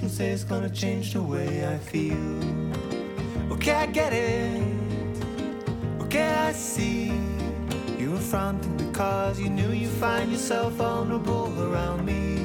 Can 0.00 0.08
say 0.08 0.30
is 0.30 0.44
gonna 0.44 0.70
change 0.70 1.12
the 1.12 1.22
way 1.22 1.66
I 1.66 1.76
feel. 1.76 2.16
Okay, 3.52 3.72
I 3.72 3.84
get 3.84 4.14
it. 4.14 4.62
Okay, 6.00 6.30
I 6.48 6.52
see. 6.52 7.12
You 7.98 8.12
were 8.12 8.26
fronting 8.32 8.78
because 8.78 9.38
you 9.38 9.50
knew 9.50 9.72
you 9.72 9.88
find 9.88 10.32
yourself 10.32 10.72
vulnerable 10.72 11.52
around 11.62 12.06
me. 12.06 12.38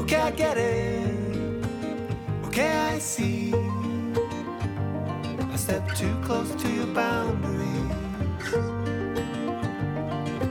Okay, 0.00 0.16
I 0.16 0.30
get 0.30 0.56
it. 0.56 1.66
Okay, 2.46 2.72
I 2.94 2.98
see. 2.98 3.52
I 5.52 5.56
step 5.56 5.86
too 5.96 6.14
close 6.24 6.50
to 6.62 6.68
your 6.72 6.86
boundaries. 6.94 7.92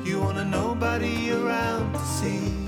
You 0.07 0.21
wanna 0.21 0.45
nobody 0.45 1.31
around 1.31 1.93
to 1.93 2.05
see. 2.05 2.66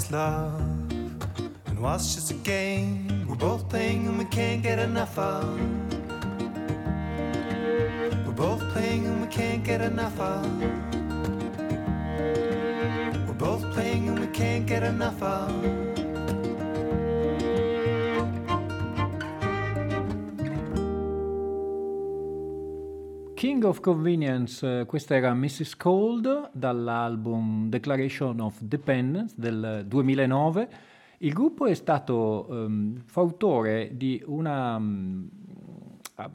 Is 0.00 0.10
love? 0.10 0.60
And 1.66 1.78
what's 1.78 2.14
just 2.14 2.30
a 2.30 2.34
game 2.34 3.26
we're 3.28 3.34
both 3.34 3.68
playing 3.68 4.06
and 4.08 4.18
we 4.18 4.24
can't 4.24 4.62
get 4.62 4.78
enough 4.78 5.18
of? 5.18 5.44
We're 8.26 8.40
both 8.46 8.62
playing 8.72 9.06
and 9.06 9.20
we 9.20 9.26
can't 9.26 9.62
get 9.64 9.80
enough 9.80 10.18
of. 10.18 10.46
We're 13.26 13.40
both 13.48 13.62
playing 13.74 14.08
and 14.08 14.18
we 14.18 14.28
can't 14.28 14.66
get 14.66 14.82
enough 14.82 15.22
of. 15.22 15.79
King 23.60 23.72
of 23.72 23.80
Convenience, 23.80 24.80
eh, 24.80 24.86
questa 24.86 25.16
era 25.16 25.34
Mrs. 25.34 25.76
Cold 25.76 26.48
dall'album 26.54 27.68
Declaration 27.68 28.40
of 28.40 28.58
Dependence 28.62 29.34
del 29.36 29.84
2009. 29.86 30.68
Il 31.18 31.34
gruppo 31.34 31.66
è 31.66 31.74
stato 31.74 32.48
ehm, 32.48 33.02
fautore 33.04 33.90
di 33.98 34.22
una, 34.24 34.76
ah, 34.76 36.30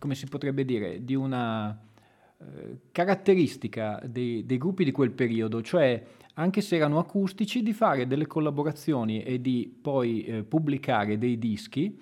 come 0.00 0.14
si 0.16 0.26
potrebbe 0.26 0.64
dire, 0.64 1.04
di 1.04 1.14
una 1.14 1.80
eh, 2.38 2.78
caratteristica 2.90 4.02
dei, 4.04 4.44
dei 4.44 4.58
gruppi 4.58 4.82
di 4.82 4.90
quel 4.90 5.12
periodo, 5.12 5.62
cioè 5.62 6.02
anche 6.34 6.60
se 6.60 6.74
erano 6.74 6.98
acustici, 6.98 7.62
di 7.62 7.72
fare 7.72 8.08
delle 8.08 8.26
collaborazioni 8.26 9.22
e 9.22 9.40
di 9.40 9.72
poi 9.80 10.24
eh, 10.24 10.42
pubblicare 10.42 11.18
dei 11.18 11.38
dischi 11.38 11.96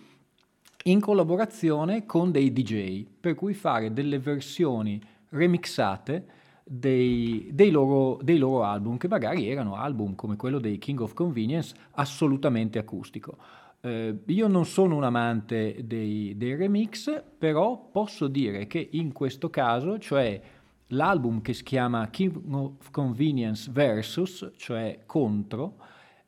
in 0.91 1.01
collaborazione 1.01 2.07
con 2.07 2.31
dei 2.31 2.53
DJ, 2.53 3.07
per 3.21 3.35
cui 3.35 3.55
fare 3.55 3.93
delle 3.93 4.19
versioni 4.19 5.01
remixate 5.31 6.25
dei, 6.65 7.49
dei 7.53 7.71
loro, 7.71 8.19
dei 8.23 8.39
loro 8.39 8.65
album, 8.65 8.97
che 8.97 9.09
magari 9.09 9.49
erano 9.49 9.77
album 9.77 10.15
come 10.15 10.37
quello 10.37 10.59
dei 10.59 10.79
King 10.79 11.01
of 11.01 11.13
Convenience, 11.13 11.75
assolutamente 11.93 12.79
acustico. 12.79 13.37
Eh, 13.81 14.19
io 14.27 14.49
non 14.49 14.65
sono 14.65 14.97
un 14.97 15.05
amante 15.05 15.77
dei, 15.85 16.35
dei 16.37 16.57
remix, 16.57 17.23
però 17.37 17.91
posso 17.93 18.27
dire 18.27 18.67
che 18.67 18.89
in 18.93 19.13
questo 19.13 19.51
caso, 19.51 19.99
cioè 19.99 20.41
l'album 20.89 21.43
che 21.43 21.53
si 21.53 21.65
chiama 21.65 22.09
King 22.09 22.41
of 22.51 22.91
Convenience 22.91 23.71
Versus, 23.71 24.51
cioè 24.57 25.01
contro, 25.05 25.77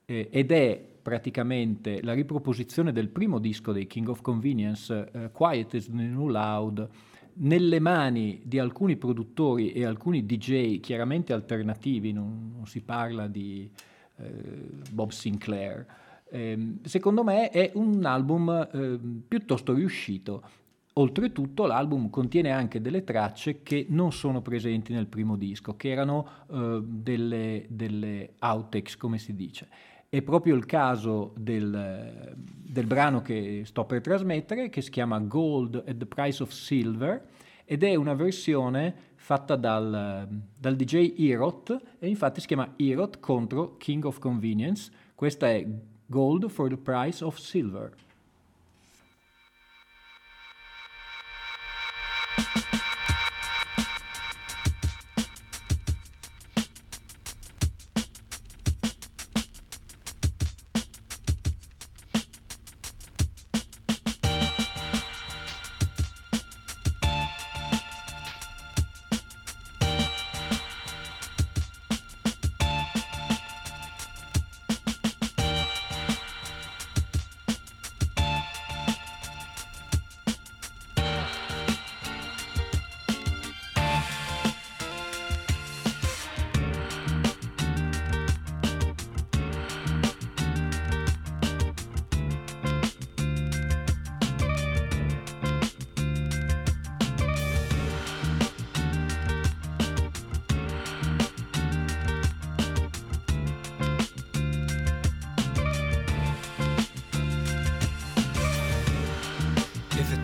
eh, 0.05 0.29
ed 0.31 0.53
è 0.53 0.89
praticamente 1.01 2.03
la 2.03 2.13
riproposizione 2.13 2.93
del 2.93 3.09
primo 3.09 3.39
disco 3.39 3.73
dei 3.73 3.87
King 3.87 4.09
of 4.09 4.21
Convenience, 4.21 5.11
eh, 5.13 5.31
Quiet 5.33 5.75
is 5.75 5.87
the 5.87 5.95
New 5.95 6.29
Loud, 6.29 6.89
nelle 7.33 7.81
mani 7.81 8.41
di 8.45 8.59
alcuni 8.59 8.97
produttori 8.97 9.73
e 9.73 9.85
alcuni 9.85 10.27
DJ 10.27 10.81
chiaramente 10.81 11.33
alternativi, 11.33 12.13
non, 12.13 12.53
non 12.55 12.67
si 12.67 12.81
parla 12.83 13.27
di 13.27 13.71
eh, 14.17 14.25
Bob 14.91 15.11
Sinclair. 15.11 15.87
Ehm, 16.31 16.79
secondo 16.83 17.25
me 17.25 17.51
è 17.51 17.73
un 17.75 18.05
album 18.05 18.69
eh, 18.73 18.99
piuttosto 19.27 19.73
riuscito. 19.73 20.43
Oltretutto 20.95 21.67
l'album 21.67 22.11
contiene 22.11 22.51
anche 22.51 22.81
delle 22.81 23.05
tracce 23.05 23.63
che 23.63 23.87
non 23.89 24.13
sono 24.13 24.43
presenti 24.43 24.93
nel 24.93 25.07
primo 25.07 25.37
disco, 25.37 25.77
che 25.77 25.89
erano 25.89 26.27
eh, 26.51 26.83
delle, 26.85 27.65
delle 27.69 28.33
outtakes, 28.41 28.97
come 28.97 29.19
si 29.19 29.35
dice. 29.35 29.69
È 30.13 30.23
proprio 30.23 30.57
il 30.57 30.67
caso 30.67 31.33
del, 31.37 32.35
del 32.35 32.85
brano 32.85 33.23
che 33.23 33.63
sto 33.65 33.85
per 33.85 34.01
trasmettere, 34.01 34.69
che 34.69 34.83
si 34.83 34.91
chiama 34.91 35.21
Gold 35.21 35.85
at 35.87 35.99
the 35.99 36.05
Price 36.05 36.43
of 36.43 36.51
Silver, 36.51 37.29
ed 37.65 37.85
è 37.85 37.95
una 37.95 38.15
versione 38.15 38.93
fatta 39.15 39.55
dal, 39.55 40.27
dal 40.59 40.75
DJ 40.75 41.15
Erot, 41.17 41.81
e 42.01 42.09
infatti 42.09 42.41
si 42.41 42.49
chiama 42.49 42.75
Erot 42.75 43.21
contro 43.21 43.77
King 43.77 44.05
of 44.05 44.19
Convenience. 44.19 44.91
Questa 45.15 45.49
è 45.49 45.65
Gold 46.07 46.49
for 46.49 46.69
the 46.69 46.77
Price 46.77 47.23
of 47.23 47.37
Silver. 47.37 47.95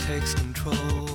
Takes 0.07 0.35
control 0.35 1.06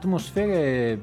atmosfere 0.00 0.98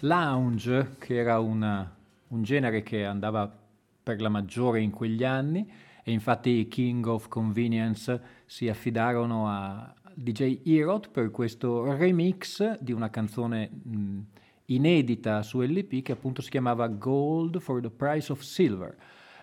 lounge, 0.00 0.94
che 1.00 1.16
era 1.16 1.40
una, 1.40 1.92
un 2.28 2.42
genere 2.44 2.84
che 2.84 3.04
andava 3.04 3.52
per 4.00 4.20
la 4.20 4.28
maggiore 4.28 4.80
in 4.80 4.92
quegli 4.92 5.24
anni, 5.24 5.68
e 6.04 6.12
infatti 6.12 6.50
i 6.50 6.68
King 6.68 7.04
of 7.06 7.26
Convenience 7.26 8.44
si 8.44 8.68
affidarono 8.68 9.48
a 9.48 9.92
DJ 10.14 10.60
Herod 10.64 11.10
per 11.10 11.32
questo 11.32 11.96
remix 11.96 12.78
di 12.78 12.92
una 12.92 13.10
canzone 13.10 13.68
mh, 13.68 14.18
inedita 14.66 15.42
su 15.42 15.60
LP 15.60 16.02
che 16.02 16.12
appunto 16.12 16.42
si 16.42 16.50
chiamava 16.50 16.86
Gold 16.86 17.58
for 17.58 17.80
the 17.80 17.90
Price 17.90 18.30
of 18.30 18.40
Silver. 18.40 18.96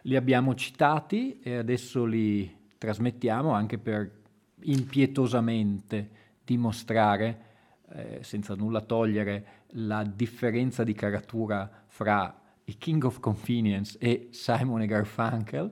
Li 0.03 0.15
abbiamo 0.15 0.55
citati 0.55 1.41
e 1.41 1.57
adesso 1.57 2.05
li 2.05 2.49
trasmettiamo 2.77 3.51
anche 3.51 3.77
per 3.77 4.21
impietosamente 4.61 6.09
dimostrare 6.45 7.51
eh, 7.95 8.23
senza 8.23 8.55
nulla 8.55 8.81
togliere 8.81 9.45
la 9.73 10.03
differenza 10.03 10.83
di 10.83 10.93
caratura 10.93 11.69
fra 11.85 12.41
i 12.63 12.75
King 12.79 13.03
of 13.03 13.19
Convenience 13.19 13.99
e 13.99 14.29
Simon 14.31 14.81
e 14.81 14.87
Garfunkel. 14.87 15.71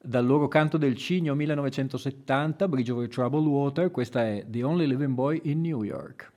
Dal 0.00 0.24
loro 0.24 0.46
canto 0.46 0.76
del 0.76 0.94
cigno 0.94 1.34
1970, 1.34 2.68
Bridge 2.68 2.92
over 2.92 3.08
Troubled 3.08 3.46
Water, 3.46 3.90
questa 3.90 4.24
è 4.24 4.46
The 4.48 4.62
Only 4.62 4.86
Living 4.86 5.14
Boy 5.14 5.40
in 5.42 5.60
New 5.60 5.82
York. 5.82 6.34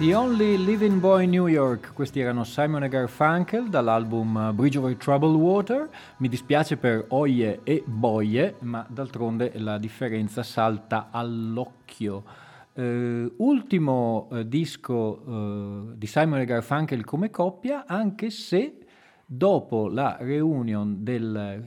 The 0.00 0.14
Only 0.14 0.56
Living 0.56 0.98
Boy 0.98 1.26
New 1.26 1.46
York, 1.46 1.92
questi 1.92 2.20
erano 2.20 2.44
Simon 2.44 2.84
e 2.84 2.88
Garfunkel 2.88 3.68
dall'album 3.68 4.52
Bridge 4.54 4.78
Over 4.78 4.96
Troubled 4.96 5.34
Water. 5.34 5.90
Mi 6.16 6.28
dispiace 6.28 6.78
per 6.78 7.04
Oie 7.08 7.60
e 7.64 7.82
Boie, 7.84 8.54
ma 8.60 8.86
d'altronde 8.88 9.52
la 9.56 9.76
differenza 9.76 10.42
salta 10.42 11.08
all'occhio. 11.10 12.24
Eh, 12.72 13.30
ultimo 13.36 14.30
eh, 14.32 14.48
disco 14.48 15.20
eh, 15.20 15.98
di 15.98 16.06
Simon 16.06 16.40
e 16.40 16.46
Garfunkel 16.46 17.04
come 17.04 17.28
coppia, 17.28 17.84
anche 17.86 18.30
se 18.30 18.78
dopo 19.26 19.88
la 19.88 20.16
reunion 20.18 21.04
del 21.04 21.62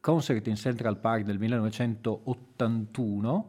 concert 0.00 0.46
in 0.46 0.56
Central 0.56 0.96
Park 0.96 1.24
del 1.24 1.38
1981, 1.38 3.48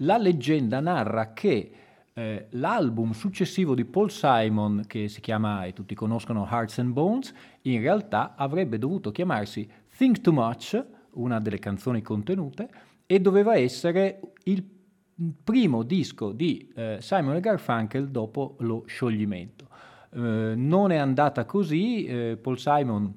la 0.00 0.18
leggenda 0.18 0.80
narra 0.80 1.32
che 1.32 1.70
eh, 2.18 2.46
l'album 2.52 3.10
successivo 3.10 3.74
di 3.74 3.84
Paul 3.84 4.10
Simon, 4.10 4.84
che 4.86 5.06
si 5.08 5.20
chiama, 5.20 5.64
e 5.66 5.74
tutti 5.74 5.94
conoscono, 5.94 6.48
Hearts 6.50 6.78
and 6.78 6.92
Bones, 6.92 7.34
in 7.62 7.80
realtà 7.80 8.34
avrebbe 8.36 8.78
dovuto 8.78 9.10
chiamarsi 9.10 9.68
Think 9.98 10.22
Too 10.22 10.32
Much, 10.32 10.82
una 11.12 11.40
delle 11.40 11.58
canzoni 11.58 12.00
contenute, 12.00 12.70
e 13.04 13.20
doveva 13.20 13.56
essere 13.56 14.20
il 14.44 14.64
primo 15.44 15.82
disco 15.82 16.32
di 16.32 16.72
eh, 16.74 16.96
Simon 17.00 17.36
e 17.36 17.40
Garfunkel 17.40 18.08
dopo 18.08 18.56
lo 18.60 18.84
scioglimento. 18.86 19.68
Eh, 20.10 20.54
non 20.56 20.92
è 20.92 20.96
andata 20.96 21.44
così, 21.44 22.06
eh, 22.06 22.38
Paul 22.40 22.58
Simon 22.58 23.14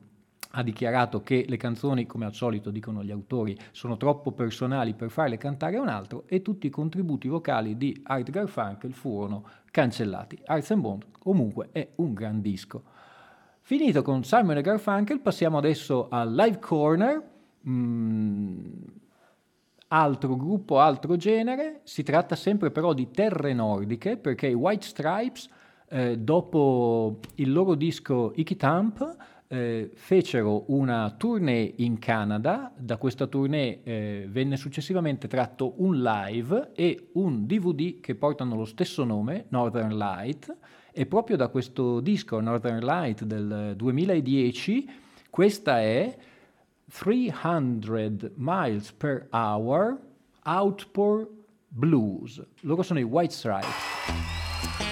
ha 0.51 0.63
dichiarato 0.63 1.21
che 1.21 1.45
le 1.47 1.57
canzoni, 1.57 2.07
come 2.07 2.25
al 2.25 2.33
solito 2.33 2.71
dicono 2.71 3.03
gli 3.03 3.11
autori, 3.11 3.57
sono 3.71 3.97
troppo 3.97 4.31
personali 4.31 4.95
per 4.95 5.09
farle 5.09 5.37
cantare 5.37 5.77
a 5.77 5.81
un 5.81 5.89
altro 5.89 6.23
e 6.25 6.41
tutti 6.41 6.67
i 6.67 6.71
contributi 6.71 7.27
vocali 7.27 7.77
di 7.77 7.99
Art 8.03 8.29
Garfunkel 8.31 8.93
furono 8.93 9.45
cancellati. 9.69 10.39
Arts 10.45 10.71
and 10.71 10.81
Bond 10.81 11.05
comunque 11.19 11.69
è 11.71 11.87
un 11.95 12.13
gran 12.13 12.41
disco. 12.41 12.83
Finito 13.61 14.01
con 14.01 14.23
Simon 14.23 14.57
e 14.57 14.61
Garfunkel, 14.61 15.19
passiamo 15.19 15.59
adesso 15.59 16.07
al 16.09 16.33
Live 16.33 16.57
Corner. 16.57 17.23
Mm, 17.67 18.71
altro 19.89 20.35
gruppo, 20.35 20.79
altro 20.79 21.15
genere. 21.15 21.81
Si 21.83 22.01
tratta 22.01 22.35
sempre 22.35 22.71
però 22.71 22.93
di 22.93 23.11
terre 23.11 23.53
nordiche 23.53 24.17
perché 24.17 24.47
i 24.47 24.55
White 24.55 24.87
Stripes, 24.87 25.47
eh, 25.89 26.17
dopo 26.17 27.19
il 27.35 27.51
loro 27.51 27.75
disco 27.75 28.31
Icky 28.35 28.55
Thump, 28.55 29.17
eh, 29.51 29.89
fecero 29.95 30.65
una 30.67 31.09
tournée 31.17 31.73
in 31.77 31.97
Canada, 31.97 32.71
da 32.77 32.97
questa 32.97 33.25
tournée 33.25 33.81
eh, 33.83 34.27
venne 34.29 34.57
successivamente 34.57 35.27
tratto 35.27 35.73
un 35.77 36.01
live 36.01 36.71
e 36.75 37.09
un 37.13 37.47
DVD 37.47 37.99
che 37.99 38.13
portano 38.13 38.55
lo 38.55 38.65
stesso 38.65 39.03
nome, 39.03 39.45
Northern 39.49 39.97
Light, 39.97 40.55
e 40.91 41.05
proprio 41.07 41.35
da 41.35 41.47
questo 41.47 41.99
disco 41.99 42.39
Northern 42.39 42.79
Light 42.79 43.23
del 43.23 43.73
2010, 43.75 44.89
questa 45.31 45.81
è 45.81 46.15
300 46.91 48.31
miles 48.35 48.91
per 48.91 49.27
hour 49.31 49.99
Outpour 50.43 51.27
Blues. 51.67 52.43
Loro 52.61 52.83
sono 52.83 52.99
i 52.99 53.03
White 53.03 53.33
Stripes. 53.33 54.88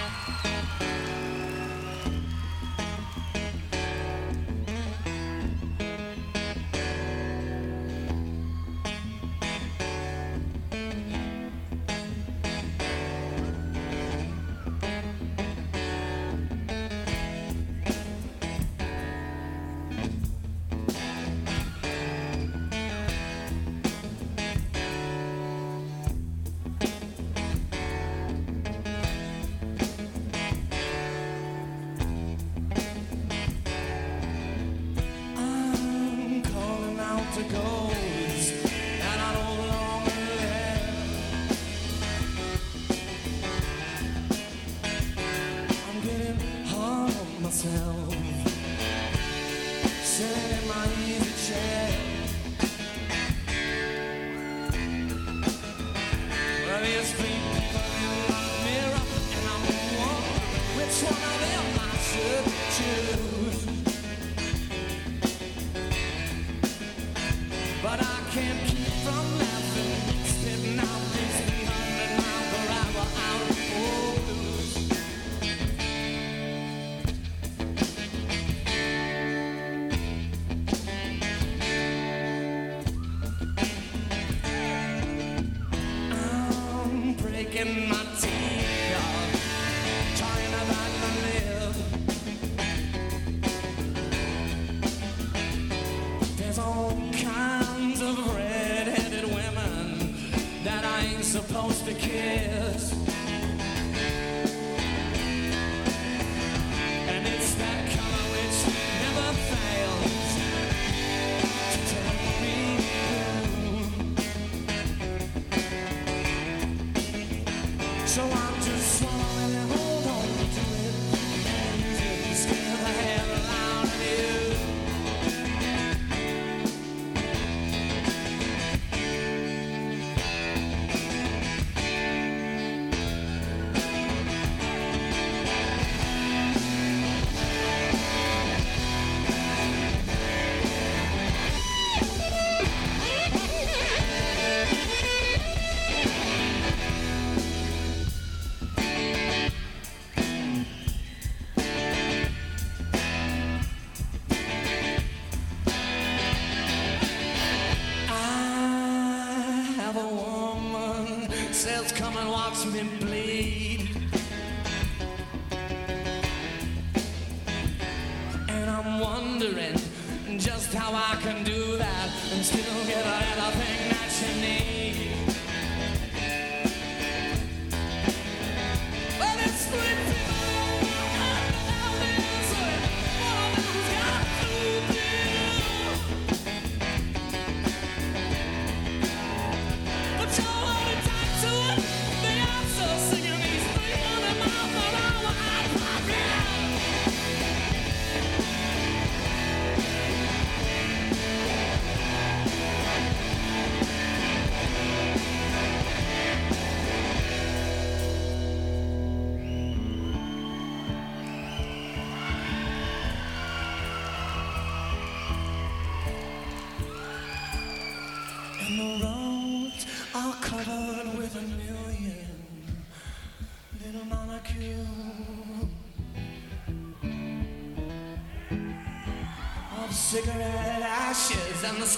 Can't 68.38 68.77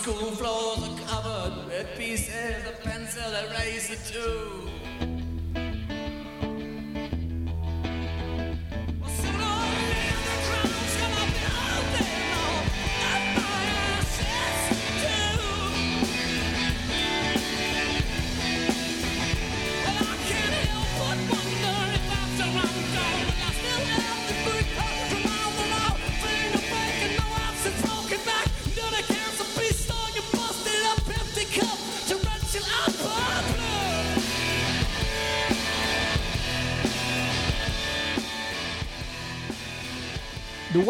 ashes, 0.09 0.21
and 0.21 0.29
the 0.29 0.29
school 0.29 0.31
floors 0.31 0.88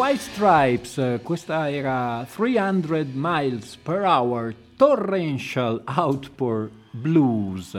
White 0.00 0.22
Stripes, 0.22 1.20
questa 1.22 1.70
era 1.70 2.24
300 2.26 3.08
miles 3.12 3.76
per 3.76 4.02
hour 4.06 4.54
Torrential 4.74 5.82
Outpour 5.84 6.70
Blues, 6.90 7.78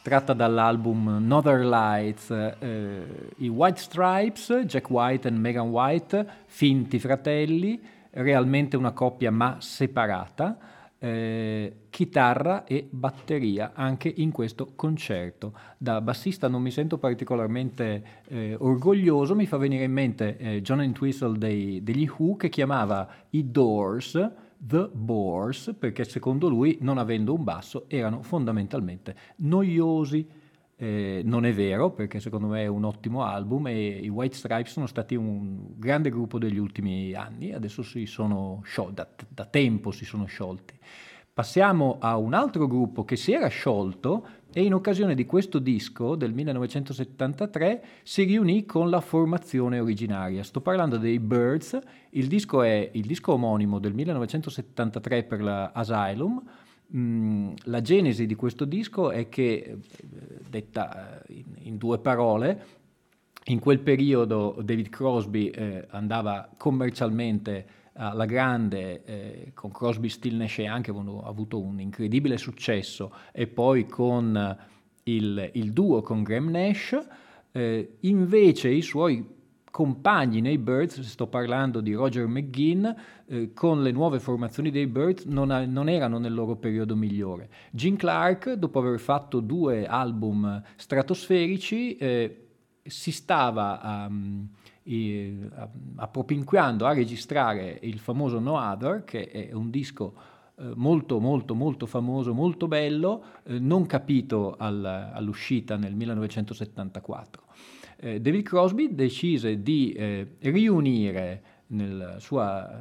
tratta 0.00 0.34
dall'album 0.34 1.16
Northern 1.18 1.68
Lights. 1.68 2.30
eh, 2.30 3.34
I 3.38 3.48
White 3.48 3.80
Stripes, 3.80 4.52
Jack 4.66 4.88
White 4.88 5.26
e 5.26 5.32
Megan 5.32 5.70
White, 5.70 6.24
finti 6.46 7.00
fratelli, 7.00 7.82
realmente 8.10 8.76
una 8.76 8.92
coppia 8.92 9.32
ma 9.32 9.56
separata. 9.58 10.56
Eh, 10.98 11.76
chitarra 11.90 12.64
e 12.64 12.86
batteria 12.90 13.72
anche 13.74 14.12
in 14.16 14.30
questo 14.30 14.72
concerto. 14.74 15.52
Da 15.76 16.00
bassista 16.00 16.48
non 16.48 16.62
mi 16.62 16.70
sento 16.70 16.98
particolarmente 16.98 18.04
eh, 18.28 18.56
orgoglioso, 18.58 19.34
mi 19.34 19.46
fa 19.46 19.56
venire 19.56 19.84
in 19.84 19.92
mente 19.92 20.36
eh, 20.36 20.62
John 20.62 20.80
Entwistle 20.82 21.38
dei, 21.38 21.82
degli 21.82 22.08
Who 22.08 22.36
che 22.36 22.48
chiamava 22.48 23.08
i 23.30 23.50
Doors 23.50 24.46
The 24.60 24.88
Bores 24.92 25.74
perché 25.78 26.04
secondo 26.04 26.48
lui 26.48 26.78
non 26.80 26.98
avendo 26.98 27.32
un 27.32 27.44
basso 27.44 27.84
erano 27.88 28.22
fondamentalmente 28.22 29.14
noiosi. 29.36 30.37
Eh, 30.80 31.22
non 31.24 31.44
è 31.44 31.52
vero 31.52 31.90
perché 31.90 32.20
secondo 32.20 32.46
me 32.46 32.62
è 32.62 32.66
un 32.68 32.84
ottimo 32.84 33.24
album 33.24 33.66
e 33.66 33.98
i 33.98 34.08
White 34.08 34.36
Stripes 34.36 34.70
sono 34.70 34.86
stati 34.86 35.16
un 35.16 35.72
grande 35.74 36.08
gruppo 36.08 36.38
degli 36.38 36.58
ultimi 36.58 37.14
anni, 37.14 37.52
adesso 37.52 37.82
si 37.82 38.06
sono 38.06 38.60
sciolti, 38.62 38.94
da, 38.94 39.08
da 39.28 39.44
tempo 39.44 39.90
si 39.90 40.04
sono 40.04 40.26
sciolti. 40.26 40.78
Passiamo 41.32 41.98
a 42.00 42.16
un 42.16 42.32
altro 42.32 42.68
gruppo 42.68 43.04
che 43.04 43.16
si 43.16 43.32
era 43.32 43.48
sciolto 43.48 44.26
e 44.52 44.62
in 44.62 44.72
occasione 44.72 45.16
di 45.16 45.26
questo 45.26 45.58
disco 45.58 46.14
del 46.14 46.32
1973 46.32 47.84
si 48.04 48.22
riunì 48.22 48.64
con 48.64 48.88
la 48.88 49.00
formazione 49.00 49.80
originaria. 49.80 50.44
Sto 50.44 50.60
parlando 50.60 50.96
dei 50.96 51.18
Birds, 51.18 51.78
il 52.10 52.28
disco 52.28 52.62
è 52.62 52.90
il 52.92 53.04
disco 53.04 53.32
omonimo 53.32 53.80
del 53.80 53.94
1973 53.94 55.24
per 55.24 55.42
la 55.42 55.72
Asylum. 55.72 56.42
La 56.90 57.82
genesi 57.82 58.24
di 58.24 58.34
questo 58.34 58.64
disco 58.64 59.10
è 59.10 59.28
che, 59.28 59.50
eh, 59.50 59.78
detta 60.48 61.22
eh, 61.22 61.34
in, 61.34 61.44
in 61.58 61.76
due 61.76 61.98
parole, 61.98 62.64
in 63.44 63.58
quel 63.58 63.80
periodo 63.80 64.58
David 64.62 64.88
Crosby 64.88 65.48
eh, 65.48 65.86
andava 65.90 66.48
commercialmente 66.56 67.66
alla 67.92 68.24
grande, 68.24 69.04
eh, 69.04 69.50
con 69.54 69.70
Crosby, 69.70 70.08
Still 70.08 70.36
Nash 70.36 70.58
Young 70.58 70.82
che 70.82 70.90
avevano 70.90 71.22
avuto 71.22 71.60
un 71.60 71.80
incredibile 71.80 72.38
successo 72.38 73.12
e 73.32 73.46
poi 73.48 73.86
con 73.86 74.56
il, 75.02 75.50
il 75.54 75.72
duo 75.72 76.00
con 76.00 76.22
Graham 76.22 76.48
Nash, 76.50 76.98
eh, 77.52 77.96
invece 78.00 78.70
i 78.70 78.82
suoi 78.82 79.36
compagni 79.78 80.40
nei 80.40 80.58
Birds, 80.58 81.00
sto 81.02 81.28
parlando 81.28 81.80
di 81.80 81.92
Roger 81.92 82.26
McGinn, 82.26 82.84
eh, 83.26 83.52
con 83.52 83.80
le 83.80 83.92
nuove 83.92 84.18
formazioni 84.18 84.72
dei 84.72 84.88
Birds 84.88 85.24
non, 85.26 85.66
non 85.68 85.88
erano 85.88 86.18
nel 86.18 86.34
loro 86.34 86.56
periodo 86.56 86.96
migliore. 86.96 87.48
Gene 87.70 87.94
Clark, 87.94 88.54
dopo 88.54 88.80
aver 88.80 88.98
fatto 88.98 89.38
due 89.38 89.86
album 89.86 90.60
stratosferici, 90.74 91.94
eh, 91.94 92.48
si 92.82 93.12
stava 93.12 94.08
um, 94.08 94.48
a- 95.54 95.70
appropinquando 95.94 96.84
a 96.84 96.92
registrare 96.92 97.78
il 97.82 98.00
famoso 98.00 98.40
No 98.40 98.58
Other, 98.58 99.04
che 99.04 99.30
è 99.30 99.52
un 99.52 99.70
disco 99.70 100.12
eh, 100.56 100.72
molto 100.74 101.20
molto 101.20 101.54
molto 101.54 101.86
famoso, 101.86 102.34
molto 102.34 102.66
bello, 102.66 103.22
eh, 103.44 103.60
non 103.60 103.86
capito 103.86 104.56
al- 104.58 105.12
all'uscita 105.14 105.76
nel 105.76 105.94
1974. 105.94 107.46
Eh, 108.00 108.20
David 108.20 108.44
Crosby 108.44 108.94
decise 108.94 109.60
di 109.60 109.90
eh, 109.90 110.36
riunire 110.38 111.42
nel 111.68 112.16
sua, 112.20 112.80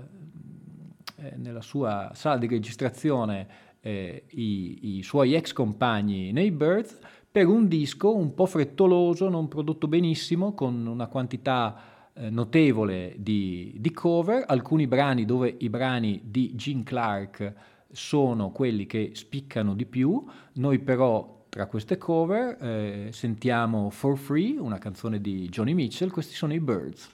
eh, 1.15 1.33
nella 1.37 1.61
sua 1.61 2.11
sala 2.13 2.37
di 2.37 2.45
registrazione 2.45 3.47
eh, 3.79 4.25
i, 4.29 4.97
i 4.97 5.03
suoi 5.03 5.33
ex 5.33 5.53
compagni 5.53 6.31
nei 6.31 6.51
Birds 6.51 6.99
per 7.31 7.47
un 7.47 7.67
disco 7.67 8.15
un 8.15 8.35
po' 8.35 8.45
frettoloso, 8.45 9.27
non 9.27 9.47
prodotto 9.47 9.87
benissimo, 9.87 10.53
con 10.53 10.85
una 10.85 11.07
quantità 11.07 12.11
eh, 12.13 12.29
notevole 12.29 13.15
di, 13.17 13.75
di 13.79 13.91
cover, 13.91 14.43
alcuni 14.47 14.85
brani 14.85 15.25
dove 15.25 15.55
i 15.57 15.69
brani 15.69 16.21
di 16.25 16.55
Gene 16.55 16.83
Clark 16.83 17.53
sono 17.91 18.51
quelli 18.51 18.85
che 18.85 19.11
spiccano 19.13 19.73
di 19.73 19.85
più, 19.87 20.23
noi 20.53 20.77
però 20.77 21.36
tra 21.57 21.65
queste 21.65 21.97
cover 21.97 22.55
eh, 22.61 23.09
sentiamo 23.11 23.89
For 23.89 24.15
Free, 24.15 24.59
una 24.59 24.77
canzone 24.77 25.19
di 25.19 25.49
Johnny 25.49 25.73
Mitchell, 25.73 26.11
questi 26.11 26.35
sono 26.35 26.53
i 26.53 26.59
Birds. 26.59 27.09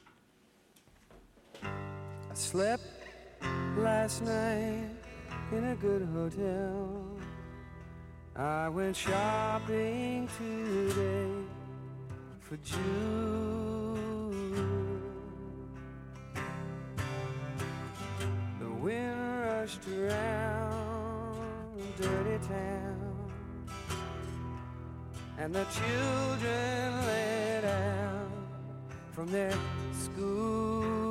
I 1.61 1.69
slept 2.33 2.83
last 3.77 4.21
night 4.21 4.83
in 5.51 5.63
a 5.63 5.75
good 5.75 6.05
hotel. 6.13 7.15
I 8.35 8.67
went 8.67 8.97
shopping 8.97 10.27
today 10.37 11.29
for 12.39 12.57
June. 12.57 13.93
The 18.59 18.67
wind 18.81 19.15
rushed 19.45 19.87
around 19.87 21.37
dirty 21.95 22.45
town, 22.45 23.12
and 25.43 25.53
the 25.53 25.65
children 25.65 27.05
let 27.05 27.65
out 27.65 28.31
from 29.11 29.29
their 29.29 29.51
school. 29.91 31.02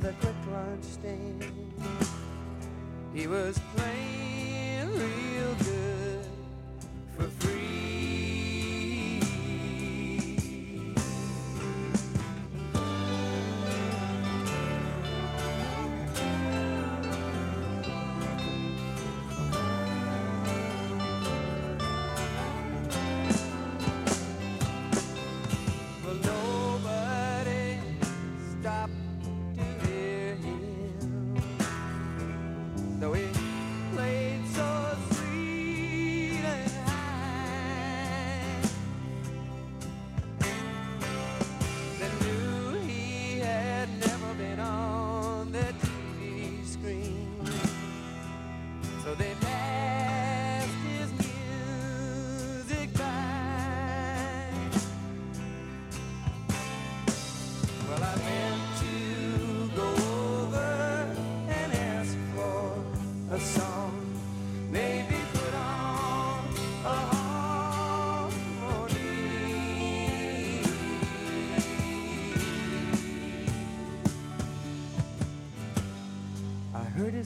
The 0.00 0.12
quick 0.20 0.34
lunch 0.52 0.84
stand, 0.84 1.44
he 3.12 3.26
was 3.26 3.58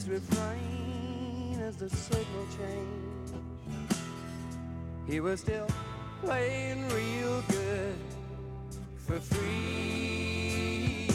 I 0.03 0.05
heard 0.05 0.15
his 0.15 0.29
refrain 0.29 1.59
as 1.61 1.75
the 1.77 1.89
signal 1.89 2.45
changed. 2.57 3.33
He 5.07 5.19
was 5.19 5.39
still 5.39 5.67
playing 6.21 6.87
real 6.89 7.41
good 7.49 7.95
for 8.95 9.19
free. 9.19 11.07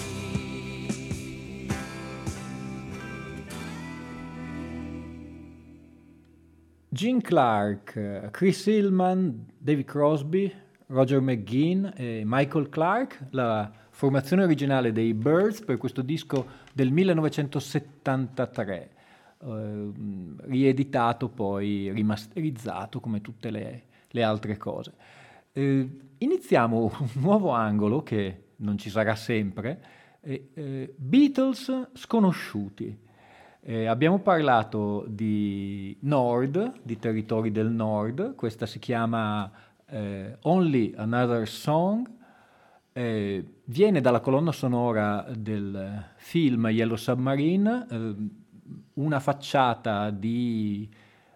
Gene 6.92 7.22
Clark, 7.22 7.96
Chris 8.32 8.64
Hillman, 8.64 9.46
David 9.62 9.86
Crosby, 9.86 10.52
Roger 10.88 11.20
McGinn 11.20 11.98
e 12.00 12.24
Michael 12.24 12.66
Clark, 12.66 13.18
la 13.32 13.68
formazione 13.98 14.44
originale 14.44 14.92
dei 14.92 15.12
Birds 15.12 15.64
per 15.64 15.76
questo 15.76 16.02
disco 16.02 16.46
del 16.72 16.92
1973, 16.92 18.90
eh, 19.40 19.90
rieditato 20.42 21.28
poi, 21.28 21.90
rimasterizzato 21.90 23.00
come 23.00 23.20
tutte 23.20 23.50
le, 23.50 23.82
le 24.08 24.22
altre 24.22 24.56
cose. 24.56 24.92
Eh, 25.50 25.90
iniziamo 26.16 26.92
un 27.00 27.08
nuovo 27.14 27.50
angolo 27.50 28.04
che 28.04 28.50
non 28.58 28.78
ci 28.78 28.88
sarà 28.88 29.16
sempre, 29.16 29.82
eh, 30.20 30.50
eh, 30.54 30.94
Beatles 30.96 31.88
sconosciuti. 31.94 32.96
Eh, 33.62 33.86
abbiamo 33.86 34.20
parlato 34.20 35.06
di 35.08 35.96
Nord, 36.02 36.82
di 36.84 37.00
territori 37.00 37.50
del 37.50 37.72
Nord, 37.72 38.36
questa 38.36 38.64
si 38.64 38.78
chiama 38.78 39.50
eh, 39.86 40.36
Only 40.42 40.94
Another 40.96 41.48
Song, 41.48 42.16
eh, 42.98 43.44
viene 43.66 44.00
dalla 44.00 44.18
colonna 44.18 44.50
sonora 44.50 45.24
del 45.32 46.04
film 46.16 46.66
Yellow 46.66 46.96
Submarine, 46.96 47.86
eh, 47.88 48.14
una 48.94 49.20
facciata 49.20 50.10
di 50.10 50.90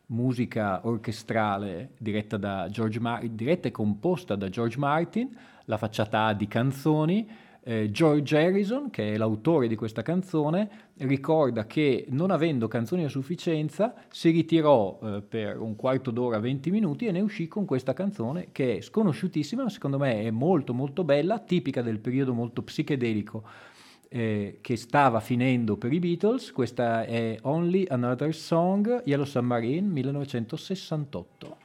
musica 0.06 0.80
orchestrale 0.84 1.92
diretta, 1.98 2.36
Mar- 2.98 3.24
diretta 3.28 3.68
e 3.68 3.70
composta 3.70 4.34
da 4.34 4.48
George 4.48 4.76
Martin, 4.76 5.30
la 5.66 5.76
facciata 5.76 6.24
A 6.24 6.34
di 6.34 6.48
canzoni, 6.48 7.30
eh, 7.64 7.90
George 7.90 8.36
Harrison, 8.36 8.90
che 8.90 9.12
è 9.12 9.16
l'autore 9.16 9.68
di 9.68 9.76
questa 9.76 10.02
canzone, 10.02 10.90
ricorda 10.98 11.66
che 11.66 12.06
non 12.10 12.30
avendo 12.30 12.68
canzoni 12.68 13.04
a 13.04 13.08
sufficienza 13.08 13.94
si 14.08 14.30
ritirò 14.30 14.98
eh, 15.02 15.22
per 15.22 15.60
un 15.60 15.76
quarto 15.76 16.10
d'ora, 16.10 16.38
20 16.38 16.70
minuti 16.70 17.06
e 17.06 17.12
ne 17.12 17.20
uscì 17.20 17.48
con 17.48 17.64
questa 17.64 17.92
canzone 17.92 18.48
che 18.52 18.78
è 18.78 18.80
sconosciutissima, 18.80 19.62
ma 19.62 19.68
secondo 19.68 19.98
me 19.98 20.22
è 20.22 20.30
molto 20.30 20.74
molto 20.74 21.04
bella, 21.04 21.38
tipica 21.38 21.82
del 21.82 22.00
periodo 22.00 22.34
molto 22.34 22.62
psichedelico 22.62 23.44
eh, 24.08 24.58
che 24.60 24.76
stava 24.76 25.20
finendo 25.20 25.76
per 25.76 25.92
i 25.92 25.98
Beatles. 25.98 26.52
Questa 26.52 27.04
è 27.04 27.38
Only 27.42 27.86
Another 27.88 28.34
Song, 28.34 29.02
Yellow 29.04 29.24
Submarine 29.24 29.88
1968. 29.88 31.56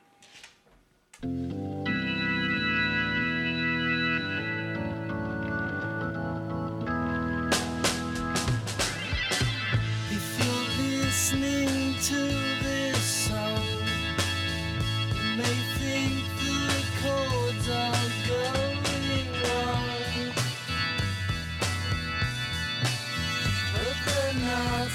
Not. 24.58 24.92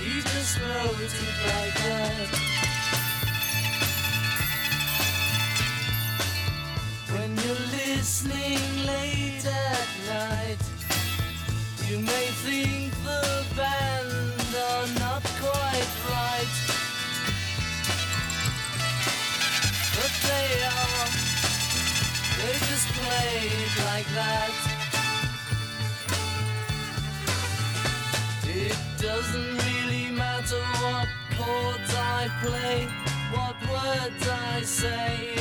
He 0.00 0.20
just 0.20 0.58
wrote 0.60 1.00
it 1.06 1.36
like 1.50 1.76
that. 1.86 2.28
When 7.12 7.30
you're 7.42 7.64
listening 7.78 8.62
late 8.86 9.46
at 9.46 9.88
night. 10.08 10.62
You 11.88 11.98
may 11.98 12.26
think 12.46 12.92
the 13.04 13.44
band 13.54 14.56
are 14.70 14.88
not 14.98 15.22
quite 15.44 15.92
right, 16.08 16.54
but 19.96 20.12
they 20.28 20.48
are. 20.72 21.08
They 22.38 22.54
just 22.70 22.88
play 22.96 23.34
it 23.64 23.84
like 23.84 24.08
that. 24.14 24.51
Play, 32.42 32.88
what 33.32 33.56
words 33.70 34.28
I 34.28 34.62
say, 34.62 35.36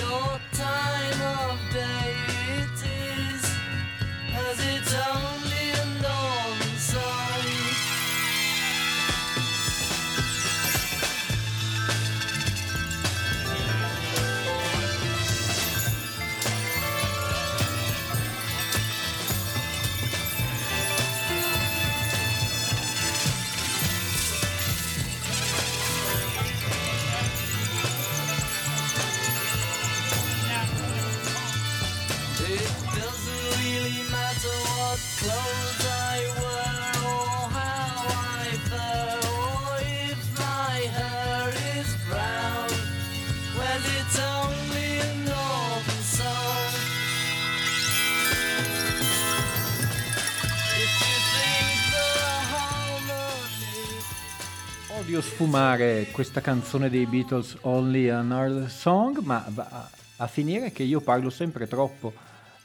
Odio 55.21 55.35
sfumare 55.35 56.07
questa 56.11 56.41
canzone 56.41 56.89
dei 56.89 57.05
Beatles 57.05 57.59
Only 57.61 58.09
Another 58.09 58.67
Song, 58.69 59.19
ma 59.19 59.45
va 59.49 59.87
a 60.17 60.27
finire 60.27 60.71
che 60.71 60.81
io 60.81 60.99
parlo 60.99 61.29
sempre 61.29 61.67
troppo 61.67 62.11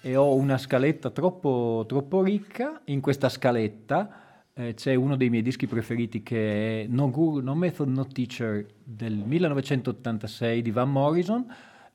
e 0.00 0.16
ho 0.16 0.34
una 0.34 0.56
scaletta 0.56 1.10
troppo, 1.10 1.84
troppo 1.86 2.22
ricca. 2.22 2.80
In 2.84 3.02
questa 3.02 3.28
scaletta 3.28 4.48
eh, 4.54 4.72
c'è 4.72 4.94
uno 4.94 5.16
dei 5.16 5.28
miei 5.28 5.42
dischi 5.42 5.66
preferiti 5.66 6.22
che 6.22 6.84
è 6.84 6.86
No 6.86 7.10
Guru, 7.10 7.42
No 7.42 7.54
Method, 7.54 7.88
No 7.88 8.06
Teacher 8.06 8.64
del 8.82 9.16
1986 9.16 10.62
di 10.62 10.70
Van 10.70 10.90
Morrison. 10.90 11.46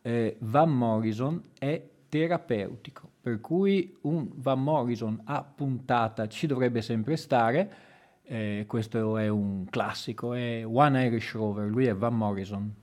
Eh, 0.03 0.35
Van 0.41 0.69
Morrison 0.69 1.41
è 1.57 1.81
terapeutico, 2.07 3.09
per 3.19 3.41
cui 3.41 3.97
un 4.01 4.27
Van 4.35 4.61
Morrison 4.61 5.21
a 5.23 5.43
puntata 5.43 6.27
ci 6.27 6.45
dovrebbe 6.45 6.83
sempre 6.83 7.17
stare. 7.17 7.89
Eh, 8.31 8.63
questo 8.65 9.17
è 9.17 9.27
un 9.27 9.65
classico, 9.69 10.33
è 10.33 10.65
One 10.65 11.05
Irish 11.05 11.33
Rover, 11.33 11.67
lui 11.67 11.87
è 11.87 11.93
Van 11.93 12.15
Morrison. 12.15 12.73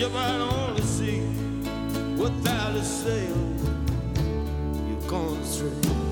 ship 0.00 0.14
out 0.14 0.40
on 0.40 0.76
the 0.76 0.82
sea 0.82 1.20
without 2.16 2.74
a 2.74 2.82
sail. 2.82 3.36
You've 4.88 5.06
gone 5.06 5.44
straight. 5.44 6.09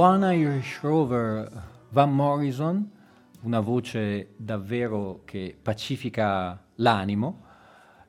One 0.00 0.32
Irish 0.32 0.78
Rover, 0.82 1.50
Van 1.88 2.14
Morrison, 2.14 2.88
una 3.40 3.58
voce 3.58 4.28
davvero 4.36 5.22
che 5.24 5.56
pacifica 5.60 6.56
l'animo. 6.76 7.42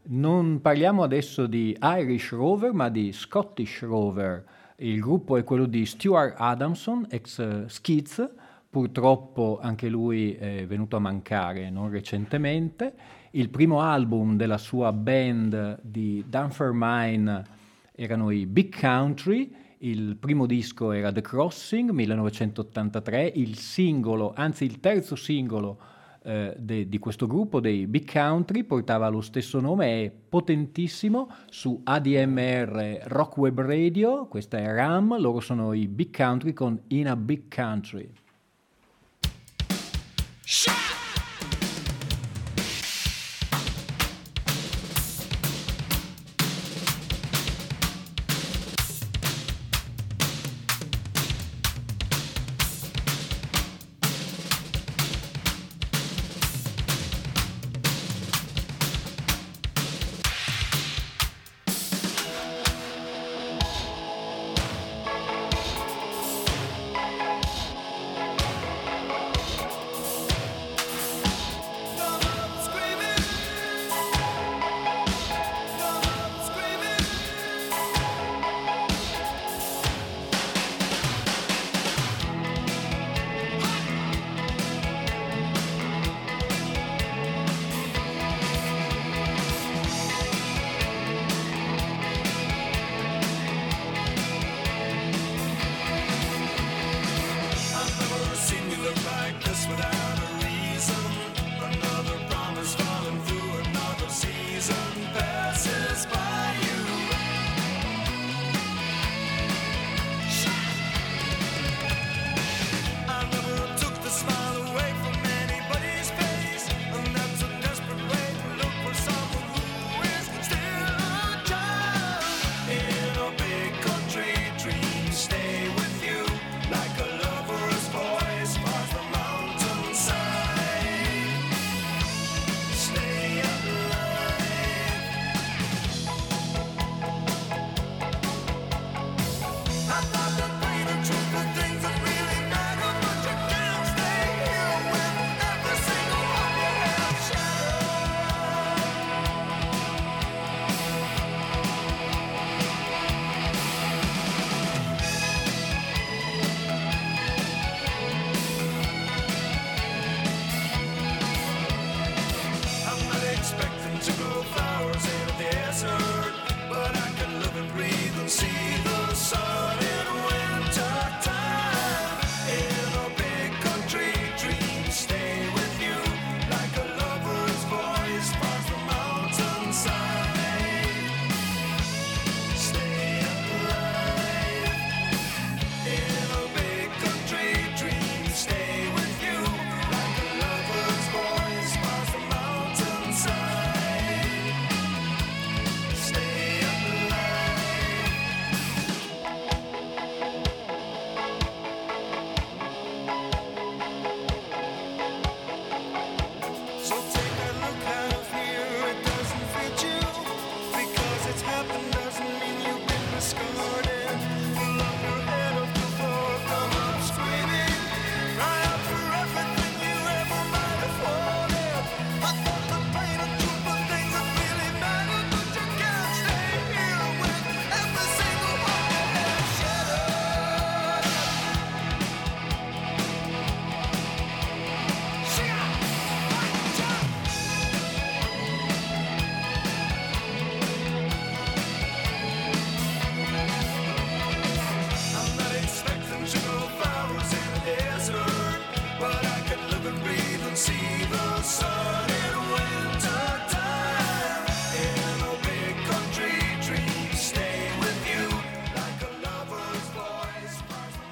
Non 0.03 0.61
parliamo 0.61 1.01
adesso 1.01 1.47
di 1.47 1.75
Irish 1.81 2.29
Rover, 2.29 2.73
ma 2.73 2.89
di 2.89 3.11
Scottish 3.11 3.81
Rover. 3.81 4.45
Il 4.75 4.99
gruppo 4.99 5.35
è 5.35 5.43
quello 5.43 5.65
di 5.65 5.83
Stuart 5.87 6.35
Adamson, 6.37 7.07
ex 7.09 7.39
eh, 7.39 7.63
Skids, 7.67 8.33
purtroppo 8.69 9.57
anche 9.59 9.89
lui 9.89 10.35
è 10.35 10.67
venuto 10.67 10.95
a 10.95 10.99
mancare 10.99 11.71
non 11.71 11.89
recentemente. 11.89 12.93
Il 13.31 13.49
primo 13.49 13.81
album 13.81 14.37
della 14.37 14.59
sua 14.59 14.93
band 14.93 15.79
di 15.81 16.23
Dunfermline 16.27 17.43
erano 17.95 18.29
i 18.29 18.45
Big 18.45 18.79
Country, 18.79 19.51
il 19.79 20.17
primo 20.17 20.45
disco 20.45 20.91
era 20.91 21.11
The 21.11 21.21
Crossing 21.21 21.91
1983, 21.91 23.31
il 23.35 23.57
singolo, 23.57 24.33
anzi 24.35 24.65
il 24.65 24.79
terzo 24.79 25.15
singolo 25.15 25.79
eh, 26.23 26.53
de- 26.57 26.89
di 26.89 26.99
questo 26.99 27.27
gruppo 27.27 27.59
dei 27.59 27.87
Big 27.87 28.11
Country 28.11 28.63
portava 28.63 29.07
lo 29.07 29.21
stesso 29.21 29.59
nome, 29.59 30.03
è 30.03 30.11
potentissimo 30.11 31.29
su 31.49 31.79
ADMR 31.83 33.03
Rock 33.05 33.37
Web 33.37 33.61
Radio, 33.61 34.27
questa 34.27 34.57
è 34.57 34.65
RAM, 34.65 35.17
loro 35.19 35.39
sono 35.39 35.73
i 35.73 35.87
Big 35.87 36.15
Country 36.15 36.53
con 36.53 36.79
In 36.87 37.07
a 37.07 37.15
Big 37.15 37.43
Country. 37.53 38.09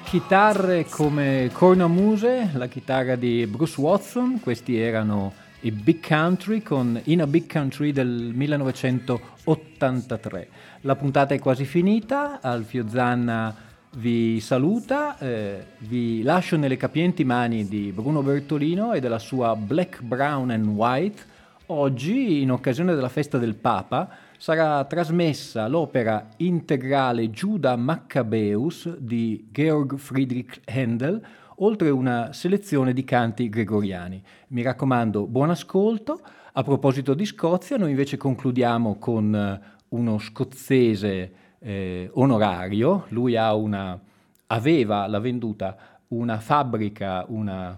Chitarre 0.08 0.86
come 0.86 1.50
Cornamuse, 1.52 2.50
la 2.54 2.66
chitarra 2.66 3.14
di 3.14 3.46
Bruce 3.46 3.78
Watson, 3.78 4.40
questi 4.40 4.80
erano 4.80 5.34
i 5.60 5.70
Big 5.70 6.00
Country 6.00 6.62
con 6.62 6.98
In 7.04 7.20
a 7.20 7.26
Big 7.26 7.46
Country 7.46 7.92
del 7.92 8.32
1983. 8.34 10.48
La 10.80 10.96
puntata 10.96 11.34
è 11.34 11.38
quasi 11.38 11.66
finita, 11.66 12.40
Alfio 12.40 12.88
Zanna 12.88 13.54
vi 13.96 14.40
saluta, 14.40 15.18
eh, 15.18 15.66
vi 15.80 16.22
lascio 16.22 16.56
nelle 16.56 16.78
capienti 16.78 17.24
mani 17.24 17.68
di 17.68 17.92
Bruno 17.92 18.22
Bertolino 18.22 18.94
e 18.94 19.00
della 19.00 19.18
sua 19.18 19.54
Black, 19.56 20.00
Brown 20.00 20.48
and 20.48 20.68
White. 20.68 21.22
Oggi, 21.66 22.40
in 22.40 22.50
occasione 22.50 22.94
della 22.94 23.10
festa 23.10 23.36
del 23.36 23.56
Papa, 23.56 24.08
sarà 24.38 24.84
trasmessa 24.84 25.66
l'opera 25.66 26.28
integrale 26.36 27.28
Giuda 27.28 27.74
Maccabeus 27.74 28.96
di 28.96 29.48
Georg 29.50 29.96
Friedrich 29.96 30.60
Handel, 30.66 31.20
oltre 31.56 31.90
una 31.90 32.32
selezione 32.32 32.92
di 32.92 33.02
canti 33.02 33.48
gregoriani. 33.48 34.22
Mi 34.48 34.62
raccomando, 34.62 35.26
buon 35.26 35.50
ascolto. 35.50 36.20
A 36.52 36.62
proposito 36.62 37.14
di 37.14 37.24
Scozia, 37.24 37.76
noi 37.76 37.90
invece 37.90 38.16
concludiamo 38.16 38.96
con 38.98 39.34
eh, 39.34 39.60
uno 39.88 40.18
scozzese 40.18 41.32
eh, 41.58 42.08
onorario. 42.14 43.06
Lui 43.08 43.36
una, 43.36 43.98
aveva, 44.46 45.08
l'ha 45.08 45.18
venduta, 45.18 45.76
una 46.08 46.38
fabbrica, 46.38 47.24
una 47.28 47.76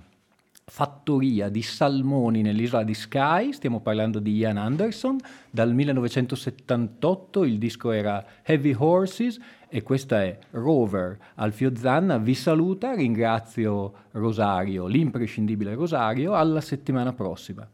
fattoria 0.70 1.48
di 1.48 1.62
salmoni 1.62 2.42
nell'isola 2.42 2.84
di 2.84 2.94
Skye, 2.94 3.52
stiamo 3.52 3.80
parlando 3.80 4.20
di 4.20 4.36
Ian 4.36 4.56
Anderson, 4.56 5.18
dal 5.50 5.74
1978 5.74 7.44
il 7.44 7.58
disco 7.58 7.90
era 7.90 8.24
Heavy 8.44 8.74
Horses 8.78 9.38
e 9.68 9.82
questa 9.82 10.22
è 10.22 10.38
Rover. 10.52 11.18
Alfio 11.34 11.74
Zanna 11.74 12.18
vi 12.18 12.34
saluta, 12.34 12.94
ringrazio 12.94 13.92
Rosario, 14.12 14.86
l'imprescindibile 14.86 15.74
Rosario, 15.74 16.34
alla 16.34 16.60
settimana 16.60 17.12
prossima. 17.12 17.68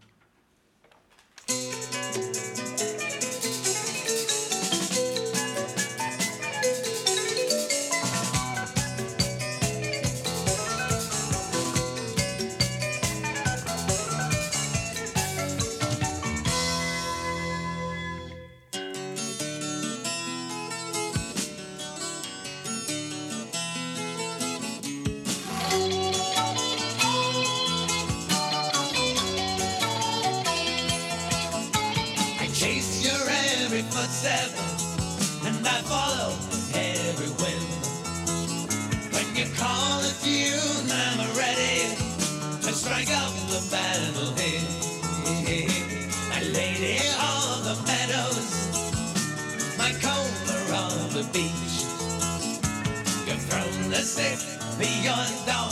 Beyond 54.07 55.51
our 55.51 55.66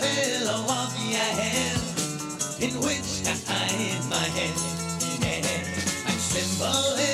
pillow 0.00 0.64
of 0.68 0.92
your 1.12 1.32
in 2.60 2.74
which 2.80 3.26
I 3.26 3.34
hide 3.46 4.04
my 4.08 4.26
head. 4.36 4.56
Yeah. 5.20 6.08
I'm. 6.08 7.13